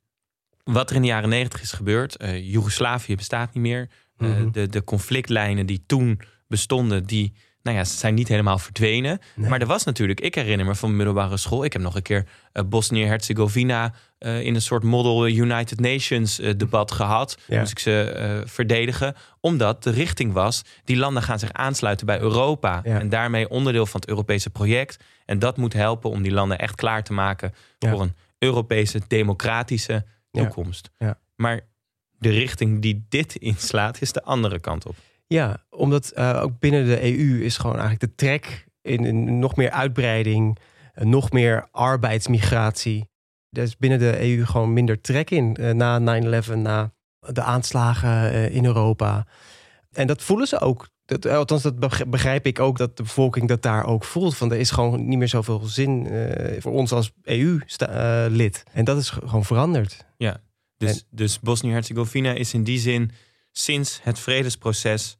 wat 0.63 0.89
er 0.89 0.95
in 0.95 1.01
de 1.01 1.07
jaren 1.07 1.29
negentig 1.29 1.61
is 1.61 1.71
gebeurd. 1.71 2.23
Uh, 2.23 2.51
Joegoslavië 2.51 3.15
bestaat 3.15 3.53
niet 3.53 3.63
meer. 3.63 3.89
Uh, 4.17 4.29
de, 4.51 4.67
de 4.67 4.83
conflictlijnen 4.83 5.65
die 5.65 5.83
toen 5.85 6.21
bestonden, 6.47 7.05
die 7.05 7.33
nou 7.65 7.77
ja, 7.77 7.83
zijn 7.83 8.13
niet 8.13 8.27
helemaal 8.27 8.57
verdwenen. 8.57 9.19
Maar 9.35 9.61
er 9.61 9.67
was 9.67 9.83
natuurlijk, 9.83 10.19
ik 10.19 10.35
herinner 10.35 10.65
me 10.65 10.75
van 10.75 10.95
middelbare 10.95 11.37
school, 11.37 11.63
ik 11.63 11.73
heb 11.73 11.81
nog 11.81 11.95
een 11.95 12.01
keer 12.01 12.25
uh, 12.53 12.63
Bosnië-Herzegovina 12.63 13.93
in 14.19 14.55
een 14.55 14.61
soort 14.61 14.83
Model 14.83 15.27
United 15.27 15.79
Nations 15.79 16.35
debat 16.57 16.91
gehad. 16.91 17.37
Ja. 17.47 17.59
Moest 17.59 17.71
ik 17.71 17.79
ze 17.79 18.43
verdedigen, 18.45 19.15
omdat 19.39 19.83
de 19.83 19.89
richting 19.89 20.33
was, 20.33 20.61
die 20.83 20.97
landen 20.97 21.23
gaan 21.23 21.39
zich 21.39 21.53
aansluiten 21.53 22.05
bij 22.05 22.19
Europa 22.19 22.83
en 22.83 23.09
daarmee 23.09 23.49
onderdeel 23.49 23.85
van 23.85 23.99
het 23.99 24.09
Europese 24.09 24.49
project. 24.49 25.03
En 25.25 25.39
dat 25.39 25.57
moet 25.57 25.73
helpen 25.73 26.09
om 26.09 26.21
die 26.21 26.31
landen 26.31 26.59
echt 26.59 26.75
klaar 26.75 27.03
te 27.03 27.13
maken 27.13 27.53
voor 27.79 28.01
een 28.01 28.15
Europese 28.39 29.01
democratische 29.07 30.05
toekomst. 30.31 30.89
Ja. 30.97 31.19
Maar 31.35 31.61
de 32.17 32.29
richting 32.29 32.81
die 32.81 33.05
dit 33.09 33.35
inslaat, 33.35 34.01
is 34.01 34.11
de 34.11 34.23
andere 34.23 34.59
kant 34.59 34.85
op. 34.85 34.95
Ja, 35.27 35.65
omdat 35.69 36.11
uh, 36.15 36.41
ook 36.41 36.59
binnen 36.59 36.85
de 36.85 37.03
EU 37.03 37.43
is 37.43 37.57
gewoon 37.57 37.79
eigenlijk 37.79 38.11
de 38.11 38.15
trek 38.15 38.67
in, 38.81 39.05
in 39.05 39.39
nog 39.39 39.55
meer 39.55 39.69
uitbreiding, 39.69 40.57
uh, 40.95 41.05
nog 41.05 41.31
meer 41.31 41.67
arbeidsmigratie. 41.71 43.09
Er 43.49 43.63
is 43.63 43.77
binnen 43.77 43.99
de 43.99 44.21
EU 44.21 44.45
gewoon 44.45 44.73
minder 44.73 45.01
trek 45.01 45.29
in 45.31 45.57
uh, 45.59 45.71
na 45.71 46.21
9-11, 46.43 46.53
na 46.55 46.93
de 47.19 47.41
aanslagen 47.41 48.51
in 48.51 48.65
Europa. 48.65 49.27
En 49.91 50.07
dat 50.07 50.21
voelen 50.21 50.47
ze 50.47 50.59
ook. 50.59 50.87
Dat, 51.05 51.25
althans, 51.27 51.61
dat 51.61 52.09
begrijp 52.09 52.45
ik 52.45 52.59
ook 52.59 52.77
dat 52.77 52.97
de 52.97 53.03
bevolking 53.03 53.47
dat 53.47 53.61
daar 53.61 53.85
ook 53.85 54.03
voelt. 54.03 54.37
Van 54.37 54.51
er 54.51 54.57
is 54.57 54.71
gewoon 54.71 55.07
niet 55.07 55.17
meer 55.17 55.27
zoveel 55.27 55.59
zin 55.59 56.07
voor 56.59 56.71
ons 56.71 56.91
als 56.91 57.11
EU-lid. 57.23 58.63
en 58.71 58.85
dat 58.85 58.97
is 58.97 59.09
gewoon 59.09 59.45
veranderd. 59.45 60.05
Ja, 60.17 60.41
dus, 60.77 61.05
dus 61.09 61.39
Bosnië-Herzegovina 61.39 62.31
is 62.31 62.53
in 62.53 62.63
die 62.63 62.79
zin 62.79 63.11
sinds 63.57 63.99
het 64.03 64.19
vredesproces 64.19 65.17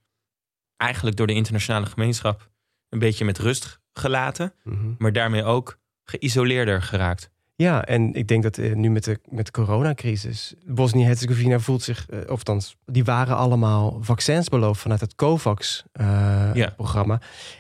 eigenlijk 0.77 1.18
door 1.18 1.27
de 1.27 1.34
internationale 1.34 1.86
gemeenschap 1.86 2.50
een 2.89 3.00
beetje 3.00 3.25
met 3.25 3.38
rust 3.38 3.80
gelaten, 3.94 4.54
mhm. 4.63 4.94
maar 4.98 5.13
daarmee 5.13 5.44
ook 5.44 5.80
geïsoleerder 6.04 6.82
geraakt. 6.82 7.34
Ja, 7.58 7.86
en 7.86 8.13
ik 8.13 8.27
denk 8.27 8.44
dat 8.44 8.58
uh, 8.58 8.75
nu 8.75 8.89
met 8.89 9.04
de, 9.04 9.20
met 9.30 9.46
de 9.46 9.51
coronacrisis, 9.51 10.54
Bosnië-Herzegovina 10.65 11.60
voelt 11.60 11.82
zich, 11.82 12.08
uh, 12.10 12.20
of 12.20 12.30
althans, 12.30 12.75
die 12.86 13.04
waren 13.04 13.36
allemaal 13.36 13.98
vaccins 14.01 14.50
beloofd 14.50 14.82
vanuit 14.82 15.01
het 15.01 15.15
COVAX-programma. 15.15 17.20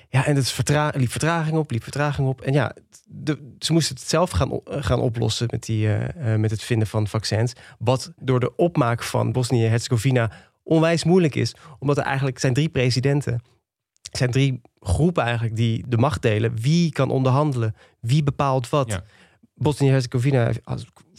ja. 0.09 0.19
ja, 0.19 0.25
en 0.25 0.35
het 0.35 0.49
vertra 0.49 0.91
liep 0.95 1.11
vertraging 1.11 1.57
op, 1.57 1.71
liep 1.71 1.83
vertraging 1.83 2.27
op. 2.27 2.41
En 2.41 2.53
ja, 2.53 2.75
de, 3.05 3.53
ze 3.59 3.73
moesten 3.73 3.95
het 3.95 4.09
zelf 4.09 4.29
gaan, 4.29 4.59
gaan 4.65 4.99
oplossen 4.99 5.47
met, 5.51 5.65
die, 5.65 5.89
met 6.37 6.51
het 6.51 6.63
vinden 6.63 6.87
van 6.87 7.07
vaccins. 7.07 7.53
Wat 7.79 8.13
door 8.19 8.39
de 8.39 8.55
opmaak 8.55 9.03
van 9.03 9.31
Bosnië-Herzegovina 9.31 10.31
onwijs 10.65 11.03
moeilijk 11.03 11.35
is. 11.35 11.55
Omdat 11.79 11.97
er 11.97 12.03
eigenlijk 12.03 12.39
zijn 12.39 12.53
drie 12.53 12.69
presidenten. 12.69 13.33
Er 14.11 14.17
zijn 14.17 14.31
drie 14.31 14.61
groepen 14.79 15.23
eigenlijk 15.23 15.55
die 15.55 15.85
de 15.87 15.97
macht 15.97 16.21
delen. 16.21 16.61
Wie 16.61 16.91
kan 16.91 17.09
onderhandelen? 17.09 17.75
Wie 17.99 18.23
bepaalt 18.23 18.69
wat? 18.69 18.91
Ja. 18.91 19.03
Bosnië-Herzegovina, 19.53 20.51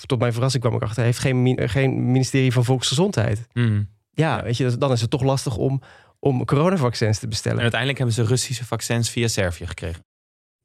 tot 0.07 0.19
mijn 0.19 0.33
verrassing 0.33 0.63
kwam 0.63 0.75
ik 0.75 0.83
achter, 0.83 1.05
heeft 1.05 1.19
geen, 1.19 1.69
geen 1.69 2.11
ministerie 2.11 2.53
van 2.53 2.65
Volksgezondheid. 2.65 3.47
Mm. 3.53 3.89
Ja, 4.11 4.43
weet 4.43 4.57
je, 4.57 4.79
dan 4.79 4.93
is 4.93 5.01
het 5.01 5.11
toch 5.11 5.23
lastig 5.23 5.57
om, 5.57 5.83
om 6.19 6.45
coronavaccins 6.45 7.19
te 7.19 7.29
bestellen. 7.29 7.57
En 7.57 7.63
uiteindelijk 7.63 7.99
hebben 8.01 8.17
ze 8.17 8.25
Russische 8.25 8.65
vaccins 8.65 9.11
via 9.11 9.29
Servië 9.29 9.67
gekregen 9.67 10.05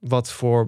wat 0.01 0.31
voor 0.31 0.67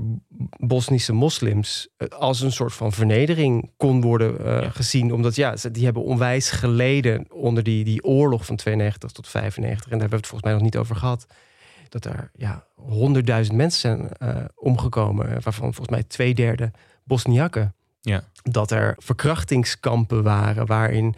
Bosnische 0.57 1.13
moslims 1.13 1.87
eh, 1.97 2.07
als 2.07 2.41
een 2.41 2.51
soort 2.51 2.73
van 2.73 2.91
vernedering 2.91 3.71
kon 3.77 4.01
worden 4.01 4.45
uh, 4.45 4.71
gezien. 4.71 5.13
Omdat 5.13 5.35
ja, 5.35 5.57
ze, 5.57 5.71
die 5.71 5.83
hebben 5.83 6.03
onwijs 6.03 6.51
geleden 6.51 7.25
onder 7.31 7.63
die, 7.63 7.83
die 7.83 8.03
oorlog 8.03 8.45
van 8.45 8.55
92 8.55 9.11
tot 9.11 9.27
95. 9.27 9.83
En 9.83 9.91
daar 9.91 9.99
hebben 9.99 10.09
we 10.09 10.15
het 10.15 10.27
volgens 10.27 10.49
mij 10.49 10.53
nog 10.53 10.63
niet 10.63 10.77
over 10.77 10.95
gehad. 10.95 11.25
Dat 11.89 12.05
er 12.05 12.31
ja, 12.33 12.65
honderdduizend 12.75 13.57
mensen 13.57 13.79
zijn 13.79 14.35
uh, 14.37 14.43
omgekomen, 14.55 15.27
waarvan 15.27 15.73
volgens 15.73 15.89
mij 15.89 16.03
twee 16.03 16.33
derde 16.33 16.71
Bosniakken. 17.03 17.75
Ja. 18.01 18.23
Dat 18.43 18.71
er 18.71 18.95
verkrachtingskampen 18.97 20.23
waren 20.23 20.65
waarin, 20.65 21.15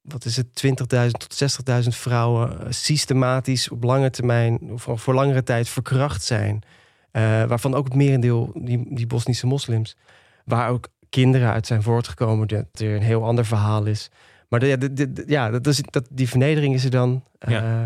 wat 0.00 0.24
is 0.24 0.36
het, 0.36 0.46
20.000 0.66 0.74
tot 1.10 1.62
60.000 1.82 1.88
vrouwen 1.88 2.74
systematisch 2.74 3.70
op 3.70 3.84
lange 3.84 4.10
termijn, 4.10 4.58
of 4.72 4.88
voor 4.94 5.14
langere 5.14 5.42
tijd 5.42 5.68
verkracht 5.68 6.24
zijn. 6.24 6.62
Uh, 7.12 7.44
waarvan 7.44 7.74
ook 7.74 7.84
het 7.84 7.94
merendeel 7.94 8.52
die, 8.54 8.94
die 8.94 9.06
Bosnische 9.06 9.46
moslims. 9.46 9.96
Waar 10.44 10.70
ook 10.70 10.88
kinderen 11.08 11.52
uit 11.52 11.66
zijn 11.66 11.82
voortgekomen. 11.82 12.48
Dat 12.48 12.66
er 12.72 12.94
een 12.94 13.02
heel 13.02 13.24
ander 13.24 13.46
verhaal 13.46 13.84
is. 13.84 14.10
Maar 14.48 14.60
de, 14.60 14.78
de, 14.78 15.12
de, 15.12 15.24
ja, 15.26 15.50
dat 15.50 15.66
is, 15.66 15.82
dat, 15.90 16.08
die 16.10 16.28
vernedering 16.28 16.74
is 16.74 16.84
er 16.84 16.90
dan. 16.90 17.24
Uh, 17.48 17.82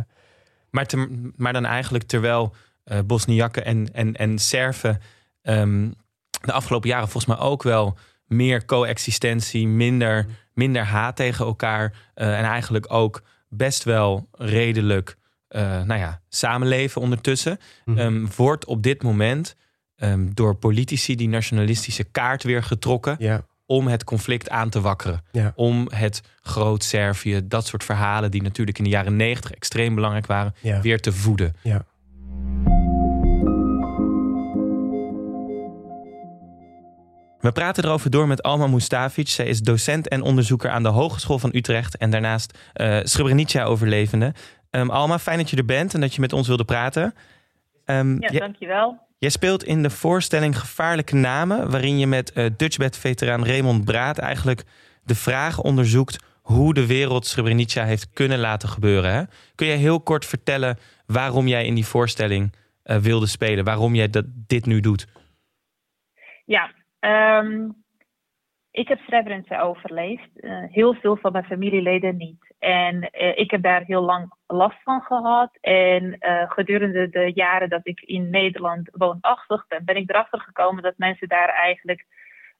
maar, 0.71 0.87
te, 0.87 1.31
maar 1.37 1.53
dan 1.53 1.65
eigenlijk 1.65 2.05
terwijl 2.05 2.55
uh, 2.85 2.99
Bosniakken 3.07 3.65
en, 3.65 3.89
en, 3.93 4.15
en 4.17 4.39
Serven 4.39 5.01
um, 5.43 5.95
de 6.41 6.53
afgelopen 6.53 6.89
jaren 6.89 7.09
volgens 7.09 7.37
mij 7.37 7.47
ook 7.47 7.63
wel 7.63 7.97
meer 8.27 8.65
coexistentie, 8.65 9.69
minder, 9.69 10.27
minder 10.55 10.83
haat 10.83 11.17
tegen 11.17 11.47
elkaar. 11.47 12.11
en 12.15 12.45
eigenlijk 12.45 12.93
ook 12.93 13.23
best 13.49 13.85
wel 13.85 14.29
redelijk 14.33 15.17
nou 15.61 15.95
ja, 15.95 16.21
samenleven 16.29 17.01
ondertussen, 17.01 17.59
mm 17.85 18.29
wordt 18.37 18.65
op 18.65 18.83
dit 18.83 19.03
moment 19.03 19.57
um, 19.97 20.35
door 20.35 20.55
politici 20.55 21.17
die 21.17 21.29
nationalistische 21.29 22.05
kaart 22.05 22.43
weer 22.43 22.63
getrokken. 22.63 23.19
Om 23.67 23.87
het 23.87 24.05
conflict 24.05 24.51
aan 24.51 24.71
te 24.71 24.81
wakkeren. 24.81 25.25
Om 25.55 25.89
het 25.95 26.23
groot 26.43 26.85
Servië, 26.85 27.41
dat 27.45 27.67
soort 27.67 27.85
verhalen 27.85 28.31
die 28.31 28.43
natuurlijk 28.43 28.79
in 28.79 28.85
de 28.85 28.91
jaren 28.91 29.17
negentig 29.17 29.51
extreem 29.51 29.95
belangrijk 29.95 30.27
waren, 30.27 30.55
weer 30.83 31.01
te 31.01 31.13
voeden. 31.13 31.55
Ja. 31.63 31.85
We 37.41 37.53
praten 37.53 37.85
erover 37.85 38.11
door 38.11 38.27
met 38.27 38.43
Alma 38.43 38.67
Mustafic. 38.67 39.29
Zij 39.29 39.47
is 39.47 39.61
docent 39.61 40.09
en 40.09 40.23
onderzoeker 40.23 40.71
aan 40.71 40.83
de 40.83 40.89
Hogeschool 40.89 41.39
van 41.39 41.51
Utrecht 41.55 41.97
en 41.97 42.11
daarnaast 42.11 42.59
uh, 42.75 42.99
Srebrenica-overlevende. 43.03 44.35
Um, 44.75 44.91
Alma, 44.91 45.19
fijn 45.19 45.39
dat 45.39 45.51
je 45.51 45.57
er 45.57 45.65
bent 45.65 45.95
en 45.95 46.01
dat 46.01 46.15
je 46.15 46.21
met 46.21 46.33
ons 46.33 46.49
wilde 46.49 46.65
praten. 46.65 47.15
Um, 47.87 48.21
ja, 48.21 48.29
dankjewel. 48.29 49.01
Jij 49.19 49.31
speelt 49.31 49.65
in 49.65 49.83
de 49.83 49.91
voorstelling 49.91 50.59
Gevaarlijke 50.59 51.15
Namen, 51.15 51.71
waarin 51.71 51.99
je 51.99 52.07
met 52.07 52.33
uh, 52.35 52.51
Dutchbed-veteraan 52.57 53.47
Raymond 53.47 53.85
Braat 53.85 54.19
eigenlijk 54.19 54.65
de 55.05 55.15
vraag 55.15 55.61
onderzoekt 55.61 56.25
hoe 56.43 56.75
de 56.75 56.87
wereld 56.87 57.27
Srebrenica 57.27 57.85
heeft 57.85 58.11
kunnen 58.13 58.39
laten 58.39 58.69
gebeuren. 58.69 59.13
Hè? 59.13 59.23
Kun 59.55 59.67
jij 59.67 59.77
heel 59.77 60.01
kort 60.01 60.27
vertellen 60.27 60.79
waarom 61.07 61.47
jij 61.47 61.67
in 61.67 61.75
die 61.75 61.87
voorstelling 61.87 62.53
uh, 62.85 62.97
wilde 62.97 63.27
spelen, 63.27 63.65
waarom 63.65 63.95
jij 63.95 64.11
dat, 64.11 64.25
dit 64.29 64.67
nu 64.67 64.81
doet? 64.81 65.07
Ja, 66.45 66.73
um, 67.41 67.85
ik 68.73 68.89
heb 68.89 68.99
Srebrenica 68.99 69.61
overleefd. 69.61 70.29
Uh, 70.35 70.65
heel 70.71 70.95
veel 70.95 71.17
van 71.17 71.33
mijn 71.33 71.45
familieleden 71.45 72.17
niet. 72.17 72.55
En 72.59 72.97
uh, 72.97 73.39
ik 73.39 73.51
heb 73.51 73.63
daar 73.63 73.83
heel 73.83 74.03
lang 74.03 74.33
last 74.47 74.83
van 74.83 75.01
gehad. 75.01 75.51
En 75.61 76.17
uh, 76.21 76.51
gedurende 76.51 77.09
de 77.09 77.31
jaren 77.35 77.69
dat 77.69 77.87
ik 77.87 78.01
in 78.01 78.31
Nederland 78.31 78.89
woonachtig 78.93 79.67
ben, 79.69 79.85
ben 79.85 79.97
ik 79.97 80.11
erachter 80.11 80.41
gekomen 80.41 80.83
dat 80.83 80.95
mensen 80.97 81.29
daar 81.29 81.49
eigenlijk 81.49 82.05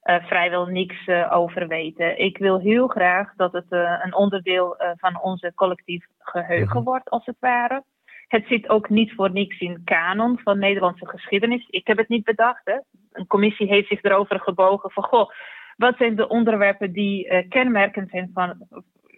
vrijwel 0.03 0.65
niks 0.65 1.07
over 1.29 1.67
weten. 1.67 2.19
Ik 2.19 2.37
wil 2.37 2.59
heel 2.59 2.87
graag 2.87 3.33
dat 3.35 3.53
het 3.53 3.65
een 4.03 4.15
onderdeel 4.15 4.75
van 4.97 5.21
onze 5.21 5.51
collectief 5.55 6.05
geheugen 6.19 6.75
mhm. 6.75 6.83
wordt, 6.83 7.09
als 7.09 7.25
het 7.25 7.35
ware. 7.39 7.83
Het 8.27 8.45
zit 8.47 8.69
ook 8.69 8.89
niet 8.89 9.13
voor 9.13 9.31
niks 9.31 9.59
in 9.59 9.81
kanon 9.85 10.39
van 10.43 10.59
Nederlandse 10.59 11.07
geschiedenis. 11.07 11.67
Ik 11.69 11.87
heb 11.87 11.97
het 11.97 12.09
niet 12.09 12.23
bedacht. 12.23 12.61
Hè. 12.63 12.77
Een 13.11 13.27
commissie 13.27 13.67
heeft 13.67 13.87
zich 13.87 14.03
erover 14.03 14.39
gebogen 14.39 14.91
van 14.91 15.03
goh 15.03 15.29
wat 15.77 15.97
zijn 15.97 16.15
de 16.15 16.27
onderwerpen 16.27 16.91
die 16.91 17.27
uh, 17.27 17.49
kenmerkend 17.49 18.09
zijn 18.09 18.29
van, 18.33 18.67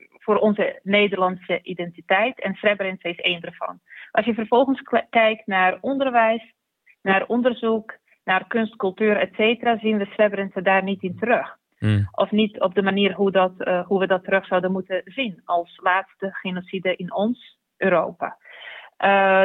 voor 0.09 0.38
onze 0.38 0.79
Nederlandse 0.83 1.59
identiteit? 1.63 2.41
En 2.41 2.53
Srebrenica 2.53 3.09
is 3.09 3.19
één 3.19 3.41
ervan. 3.41 3.79
Als 4.12 4.25
je 4.25 4.33
vervolgens 4.33 4.81
kijkt 5.09 5.47
naar 5.47 5.77
onderwijs, 5.81 6.53
naar 7.01 7.25
onderzoek, 7.25 7.97
naar 8.24 8.47
kunst, 8.47 8.75
cultuur, 8.75 9.17
et 9.17 9.33
cetera, 9.33 9.77
zien 9.77 9.97
we 9.97 10.05
Srebrenica 10.05 10.62
daar 10.62 10.83
niet 10.83 11.01
in 11.01 11.17
terug. 11.17 11.57
Hmm. 11.77 12.07
Of 12.12 12.31
niet 12.31 12.59
op 12.59 12.74
de 12.74 12.81
manier 12.81 13.13
hoe, 13.13 13.31
dat, 13.31 13.53
uh, 13.57 13.85
hoe 13.85 14.00
we 14.00 14.07
dat 14.07 14.24
terug 14.24 14.45
zouden 14.45 14.71
moeten 14.71 15.01
zien 15.05 15.41
als 15.43 15.79
laatste 15.83 16.29
genocide 16.31 16.95
in 16.95 17.13
ons 17.13 17.59
Europa. 17.77 18.38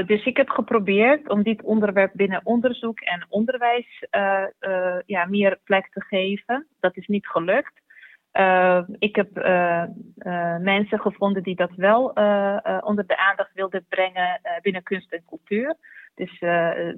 Dus 0.06 0.24
ik 0.24 0.36
heb 0.36 0.48
geprobeerd 0.48 1.28
om 1.28 1.42
dit 1.42 1.62
onderwerp 1.62 2.10
binnen 2.14 2.40
onderzoek 2.44 3.00
en 3.00 3.26
onderwijs 3.28 4.04
ja, 5.06 5.24
meer 5.24 5.58
plek 5.64 5.88
te 5.92 6.00
geven. 6.00 6.66
Dat 6.80 6.96
is 6.96 7.06
niet 7.06 7.26
gelukt. 7.26 7.80
ik 8.98 9.16
heb 9.16 9.34
mensen 10.60 11.00
gevonden 11.00 11.42
die 11.42 11.56
dat 11.56 11.74
wel 11.76 12.04
onder 12.80 13.06
de 13.06 13.16
aandacht 13.16 13.52
wilden 13.54 13.86
brengen 13.88 14.40
binnen 14.62 14.82
kunst 14.82 15.12
en 15.12 15.24
cultuur. 15.26 15.76
Dus 16.14 16.38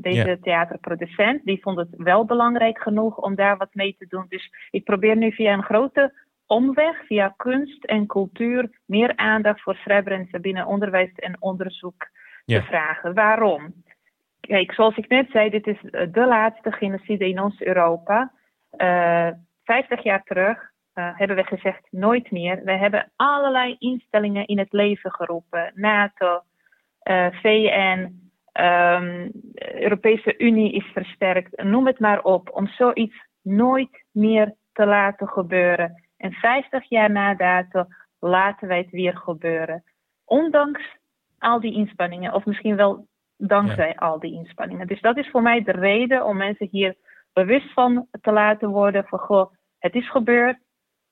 deze 0.01 0.39
theaterproducent, 0.43 1.45
die 1.45 1.63
vond 1.63 1.79
het 1.79 1.89
wel 1.97 2.25
belangrijk 2.25 2.79
genoeg 2.79 3.17
om 3.17 3.35
daar 3.35 3.57
wat 3.57 3.75
mee 3.75 3.97
te 3.99 4.07
doen. 4.09 4.27
Dus 4.29 4.53
ik 4.71 4.85
probeer 4.85 5.17
nu 5.17 5.33
via 5.33 5.53
een 5.53 5.63
grote 5.63 6.13
omweg, 6.47 7.07
via 7.07 7.35
kunst 7.37 7.85
en 7.85 8.07
cultuur, 8.07 8.71
meer 8.87 9.17
aandacht 9.17 9.63
voor 9.63 9.75
Srebrenica 9.75 10.39
binnen 10.39 10.67
onderwijs 10.67 11.13
en 11.15 11.37
onderzoek 11.39 12.09
te 12.45 12.63
vragen. 12.63 13.15
Waarom? 13.15 13.75
Kijk, 14.41 14.73
zoals 14.73 14.97
ik 14.97 15.09
net 15.09 15.31
zei, 15.31 15.51
dit 15.51 15.67
is 15.67 15.81
de 15.91 16.27
laatste 16.27 16.73
genocide 16.73 17.29
in 17.29 17.41
ons 17.41 17.61
Europa. 17.61 18.33
Uh, 18.77 19.29
50 19.65 20.03
jaar 20.03 20.23
terug 20.23 20.59
uh, 20.95 21.19
hebben 21.19 21.37
we 21.37 21.45
gezegd 21.45 21.87
nooit 21.91 22.31
meer. 22.31 22.65
We 22.65 22.73
hebben 22.73 23.13
allerlei 23.17 23.77
instellingen 23.79 24.47
in 24.47 24.59
het 24.59 24.73
leven 24.73 25.11
geroepen. 25.11 25.73
NATO, 25.75 26.43
VN, 27.43 28.23
Um, 28.61 29.31
Europese 29.55 30.39
Unie 30.39 30.73
is 30.73 30.85
versterkt, 30.93 31.63
noem 31.63 31.87
het 31.87 31.99
maar 31.99 32.23
op, 32.23 32.51
om 32.51 32.67
zoiets 32.67 33.27
nooit 33.43 34.05
meer 34.11 34.55
te 34.73 34.87
laten 34.87 35.29
gebeuren. 35.29 36.03
En 36.17 36.33
50 36.33 36.89
jaar 36.89 37.11
na 37.11 37.35
dato 37.35 37.85
laten 38.19 38.69
wij 38.69 38.79
het 38.79 38.91
weer 38.91 39.17
gebeuren. 39.17 39.85
Ondanks 40.25 40.97
al 41.43 41.61
die 41.61 41.75
inspanningen, 41.75 42.35
of 42.35 42.45
misschien 42.45 42.77
wel 42.77 43.07
dankzij 43.37 43.97
al 43.97 44.19
die 44.19 44.33
inspanningen. 44.33 44.87
Dus 44.87 45.01
dat 45.01 45.17
is 45.17 45.31
voor 45.31 45.43
mij 45.43 45.63
de 45.63 45.73
reden 45.73 46.25
om 46.25 46.37
mensen 46.37 46.69
hier 46.71 46.97
bewust 47.33 47.73
van 47.73 48.07
te 48.21 48.33
laten 48.33 48.69
worden 48.69 49.05
van 49.05 49.19
goh, 49.19 49.53
het 49.79 49.95
is 49.95 50.11
gebeurd. 50.11 50.59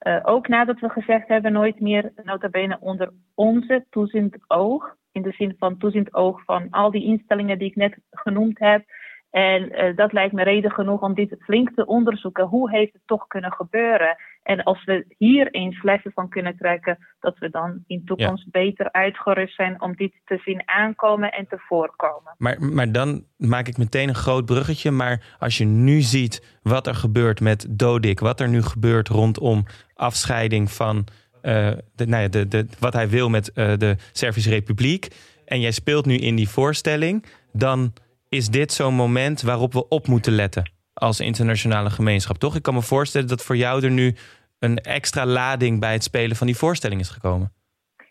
Uh, 0.07 0.21
ook 0.23 0.49
nadat 0.49 0.81
we 0.81 0.89
gezegd 0.89 1.29
hebben 1.29 1.53
nooit 1.53 1.81
meer, 1.81 2.13
nota 2.25 2.49
bene 2.49 2.77
onder 2.81 3.13
onze 3.35 3.87
toeziend 3.91 4.37
oog 4.47 4.95
in 5.13 5.23
de 5.23 5.33
zin 5.33 5.55
van 5.59 5.79
toeziend 5.79 6.15
oog 6.15 6.45
van 6.45 6.71
al 6.71 6.91
die 6.91 7.05
instellingen 7.05 7.59
die 7.59 7.69
ik 7.69 7.77
net 7.77 7.99
genoemd 8.11 8.59
heb. 8.59 8.85
En 9.31 9.63
uh, 9.63 9.97
dat 9.97 10.13
lijkt 10.13 10.33
me 10.33 10.43
reden 10.43 10.71
genoeg 10.71 11.03
om 11.03 11.15
dit 11.15 11.37
flink 11.39 11.71
te 11.75 11.87
onderzoeken. 11.87 12.47
Hoe 12.47 12.71
heeft 12.71 12.93
het 12.93 13.03
toch 13.07 13.27
kunnen 13.27 13.53
gebeuren? 13.53 14.17
En 14.43 14.63
als 14.63 14.85
we 14.85 15.05
hier 15.19 15.51
eens 15.51 15.83
lessen 15.83 16.13
van 16.13 16.29
kunnen 16.29 16.57
trekken, 16.57 16.99
dat 17.21 17.39
we 17.39 17.51
dan 17.51 17.83
in 17.87 18.05
toekomst 18.05 18.51
beter 18.51 18.93
uitgerust 18.93 19.55
zijn 19.55 19.83
om 19.83 19.97
dit 19.97 20.13
te 20.25 20.41
zien 20.45 20.63
aankomen 20.65 21.33
en 21.33 21.47
te 21.49 21.59
voorkomen. 21.59 22.35
Maar, 22.39 22.63
maar 22.63 22.93
dan 22.93 23.25
maak 23.37 23.69
ik 23.69 23.79
meteen 23.79 24.09
een 24.09 24.15
groot 24.15 24.45
bruggetje. 24.45 24.91
Maar 24.91 25.37
als 25.39 25.59
je 25.59 25.65
nu 25.65 26.01
ziet 26.01 26.59
wat 26.63 26.87
er 26.87 26.95
gebeurt 26.95 27.41
met 27.41 27.67
Dodik, 27.71 28.21
wat 28.21 28.41
er 28.41 28.49
nu 28.49 28.63
gebeurt 28.63 29.09
rondom 29.09 29.65
afscheiding 29.95 30.71
van 30.71 30.97
uh, 31.43 31.71
de, 31.95 32.07
nou 32.07 32.23
ja, 32.23 32.29
de, 32.29 32.49
de, 32.49 32.67
wat 32.79 32.93
hij 32.93 33.09
wil 33.09 33.29
met 33.29 33.51
uh, 33.55 33.77
de 33.77 33.97
Servische 34.13 34.51
Republiek. 34.51 35.09
En 35.45 35.61
jij 35.61 35.71
speelt 35.71 36.07
nu 36.07 36.17
in 36.17 36.37
die 36.37 36.49
voorstelling. 36.49 37.25
Dan 37.53 37.93
is 38.29 38.49
dit 38.49 38.73
zo'n 38.73 38.95
moment 38.95 39.43
waarop 39.43 39.73
we 39.73 39.89
op 39.89 40.07
moeten 40.07 40.33
letten 40.33 40.79
als 41.01 41.21
internationale 41.21 41.91
gemeenschap, 41.91 42.37
toch? 42.37 42.57
Ik 42.57 42.63
kan 42.63 42.75
me 42.75 42.83
voorstellen 42.83 43.29
dat 43.29 43.45
voor 43.45 43.57
jou 43.57 43.85
er 43.85 43.91
nu 43.91 44.15
een 44.59 44.77
extra 44.77 45.27
lading 45.27 45.81
bij 45.81 45.93
het 45.93 46.03
spelen 46.03 46.37
van 46.37 46.47
die 46.47 46.57
voorstelling 46.57 47.01
is 47.01 47.11
gekomen. 47.11 47.53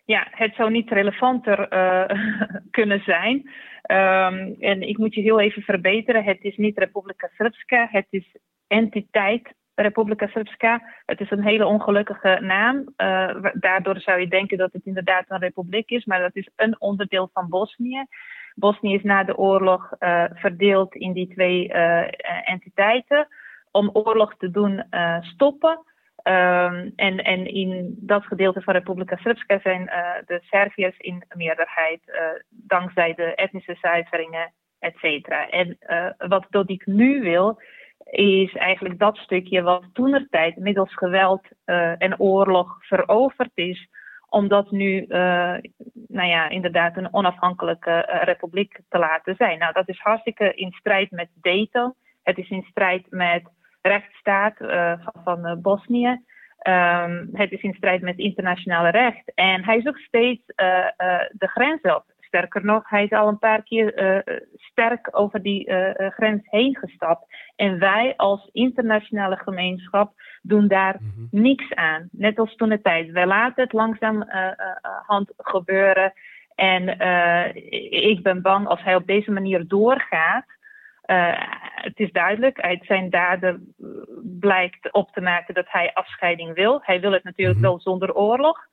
Ja, 0.05 0.27
het 0.31 0.55
zou 0.55 0.71
niet 0.71 0.89
relevanter 0.89 1.73
uh, 1.73 2.17
kunnen 2.77 3.01
zijn. 3.05 3.35
Um, 3.91 4.55
en 4.59 4.81
ik 4.81 4.97
moet 4.97 5.13
je 5.13 5.21
heel 5.21 5.39
even 5.39 5.61
verbeteren. 5.61 6.23
Het 6.23 6.39
is 6.41 6.57
niet 6.57 6.77
Republika 6.77 7.29
Srpska, 7.37 7.87
het 7.91 8.07
is 8.09 8.35
entiteit 8.67 9.53
Republika 9.81 10.27
Srpska. 10.27 10.81
Het 11.05 11.19
is 11.19 11.31
een 11.31 11.43
hele 11.43 11.65
ongelukkige 11.65 12.39
naam. 12.41 12.75
Uh, 12.77 13.45
daardoor 13.53 13.99
zou 13.99 14.19
je 14.19 14.27
denken 14.27 14.57
dat 14.57 14.73
het 14.73 14.85
inderdaad 14.85 15.25
een 15.27 15.39
republiek 15.39 15.89
is, 15.89 16.05
maar 16.05 16.19
dat 16.19 16.35
is 16.35 16.49
een 16.55 16.81
onderdeel 16.81 17.29
van 17.33 17.49
Bosnië. 17.49 18.05
Bosnië 18.59 18.93
is 18.93 19.03
na 19.03 19.23
de 19.23 19.37
oorlog 19.37 19.91
uh, 19.99 20.23
verdeeld 20.33 20.95
in 20.95 21.13
die 21.13 21.27
twee 21.27 21.73
uh, 21.73 22.07
entiteiten 22.43 23.27
om 23.71 23.89
oorlog 23.93 24.37
te 24.37 24.51
doen 24.51 24.83
stoppen. 25.21 25.79
Um, 26.23 26.91
en, 26.95 27.17
en 27.17 27.45
in 27.45 27.95
dat 27.97 28.25
gedeelte 28.25 28.61
van 28.61 28.73
Republika 28.73 29.15
Srpska 29.15 29.59
zijn 29.59 29.85
de 30.25 30.39
Serviërs 30.41 30.97
in 30.97 31.23
meerderheid, 31.35 32.01
dankzij 32.49 33.13
de 33.13 33.35
etnische 33.35 33.77
zuiveringen, 33.81 34.53
et 34.79 34.97
cetera. 34.97 35.49
En 35.49 35.77
wat 36.17 36.45
Dodik 36.49 36.85
nu 36.85 37.21
wil, 37.21 37.61
is 38.11 38.55
eigenlijk 38.55 38.99
dat 38.99 39.17
stukje 39.17 39.61
wat 39.61 39.83
toenertijd 39.93 40.57
middels 40.57 40.95
geweld 40.95 41.47
en 41.97 42.19
oorlog 42.19 42.77
veroverd 42.79 43.51
is, 43.53 43.87
om 44.29 44.47
dat 44.47 44.71
nu, 44.71 45.05
uh, 45.07 45.55
nou 46.07 46.27
ja, 46.27 46.49
inderdaad 46.49 46.97
een 46.97 47.13
onafhankelijke 47.13 48.09
uh, 48.09 48.23
republiek 48.23 48.79
te 48.89 48.97
laten 48.97 49.35
zijn. 49.35 49.59
Nou, 49.59 49.73
dat 49.73 49.89
is 49.89 49.99
hartstikke 49.99 50.53
in 50.53 50.71
strijd 50.71 51.11
met 51.11 51.29
Dayton. 51.33 51.93
Het 52.23 52.37
is 52.37 52.49
in 52.49 52.65
strijd 52.69 53.05
met 53.09 53.43
rechtsstaat 53.81 54.55
van, 54.57 55.13
van 55.23 55.61
Bosnië. 55.61 56.21
Um, 56.67 57.29
het 57.33 57.51
is 57.51 57.61
in 57.61 57.73
strijd 57.73 58.01
met 58.01 58.17
internationale 58.17 58.89
recht. 58.89 59.31
En 59.35 59.63
hij 59.63 59.81
zoekt 59.81 59.99
steeds 60.01 60.43
de 61.31 61.47
grens 61.47 61.81
op. 61.81 62.05
Sterker 62.29 62.65
nog, 62.65 62.89
hij 62.89 63.03
is 63.03 63.11
al 63.11 63.27
een 63.27 63.39
paar 63.39 63.63
keer 63.63 64.03
uh, 64.27 64.37
sterk 64.55 65.09
over 65.11 65.41
die 65.41 65.67
uh, 65.67 66.09
grens 66.09 66.41
heen 66.43 66.77
gestapt. 66.77 67.25
En 67.55 67.79
wij 67.79 68.13
als 68.17 68.49
internationale 68.51 69.35
gemeenschap 69.37 70.11
doen 70.41 70.67
daar 70.67 70.97
mm 70.99 71.27
niks 71.31 71.73
aan. 71.73 72.07
Net 72.11 72.39
als 72.39 72.55
toen 72.55 72.69
de 72.69 72.81
tijd. 72.81 73.11
Wij 73.11 73.25
laten 73.25 73.63
het 73.63 73.73
langzaam 73.73 74.25
hand 75.05 75.33
gebeuren. 75.37 76.13
En 76.55 76.89
ik 77.89 78.23
ben 78.23 78.41
bang 78.41 78.67
als 78.67 78.83
hij 78.83 78.95
op 78.95 79.07
deze 79.07 79.31
manier 79.31 79.67
doorgaat. 79.67 80.45
het 81.75 81.99
is 81.99 82.11
duidelijk, 82.11 82.59
uit 82.59 82.85
zijn 82.85 83.09
daden 83.09 83.73
blijkt 84.39 84.91
op 84.91 85.11
te 85.11 85.21
maken 85.21 85.53
dat 85.53 85.65
hij 85.69 85.93
afscheiding 85.93 86.53
wil. 86.53 86.79
Hij 86.83 86.99
wil 86.99 87.11
het 87.11 87.23
natuurlijk 87.23 87.59
mhm. 87.59 87.67
wel 87.67 87.79
zonder 87.79 88.15
oorlog. 88.15 88.67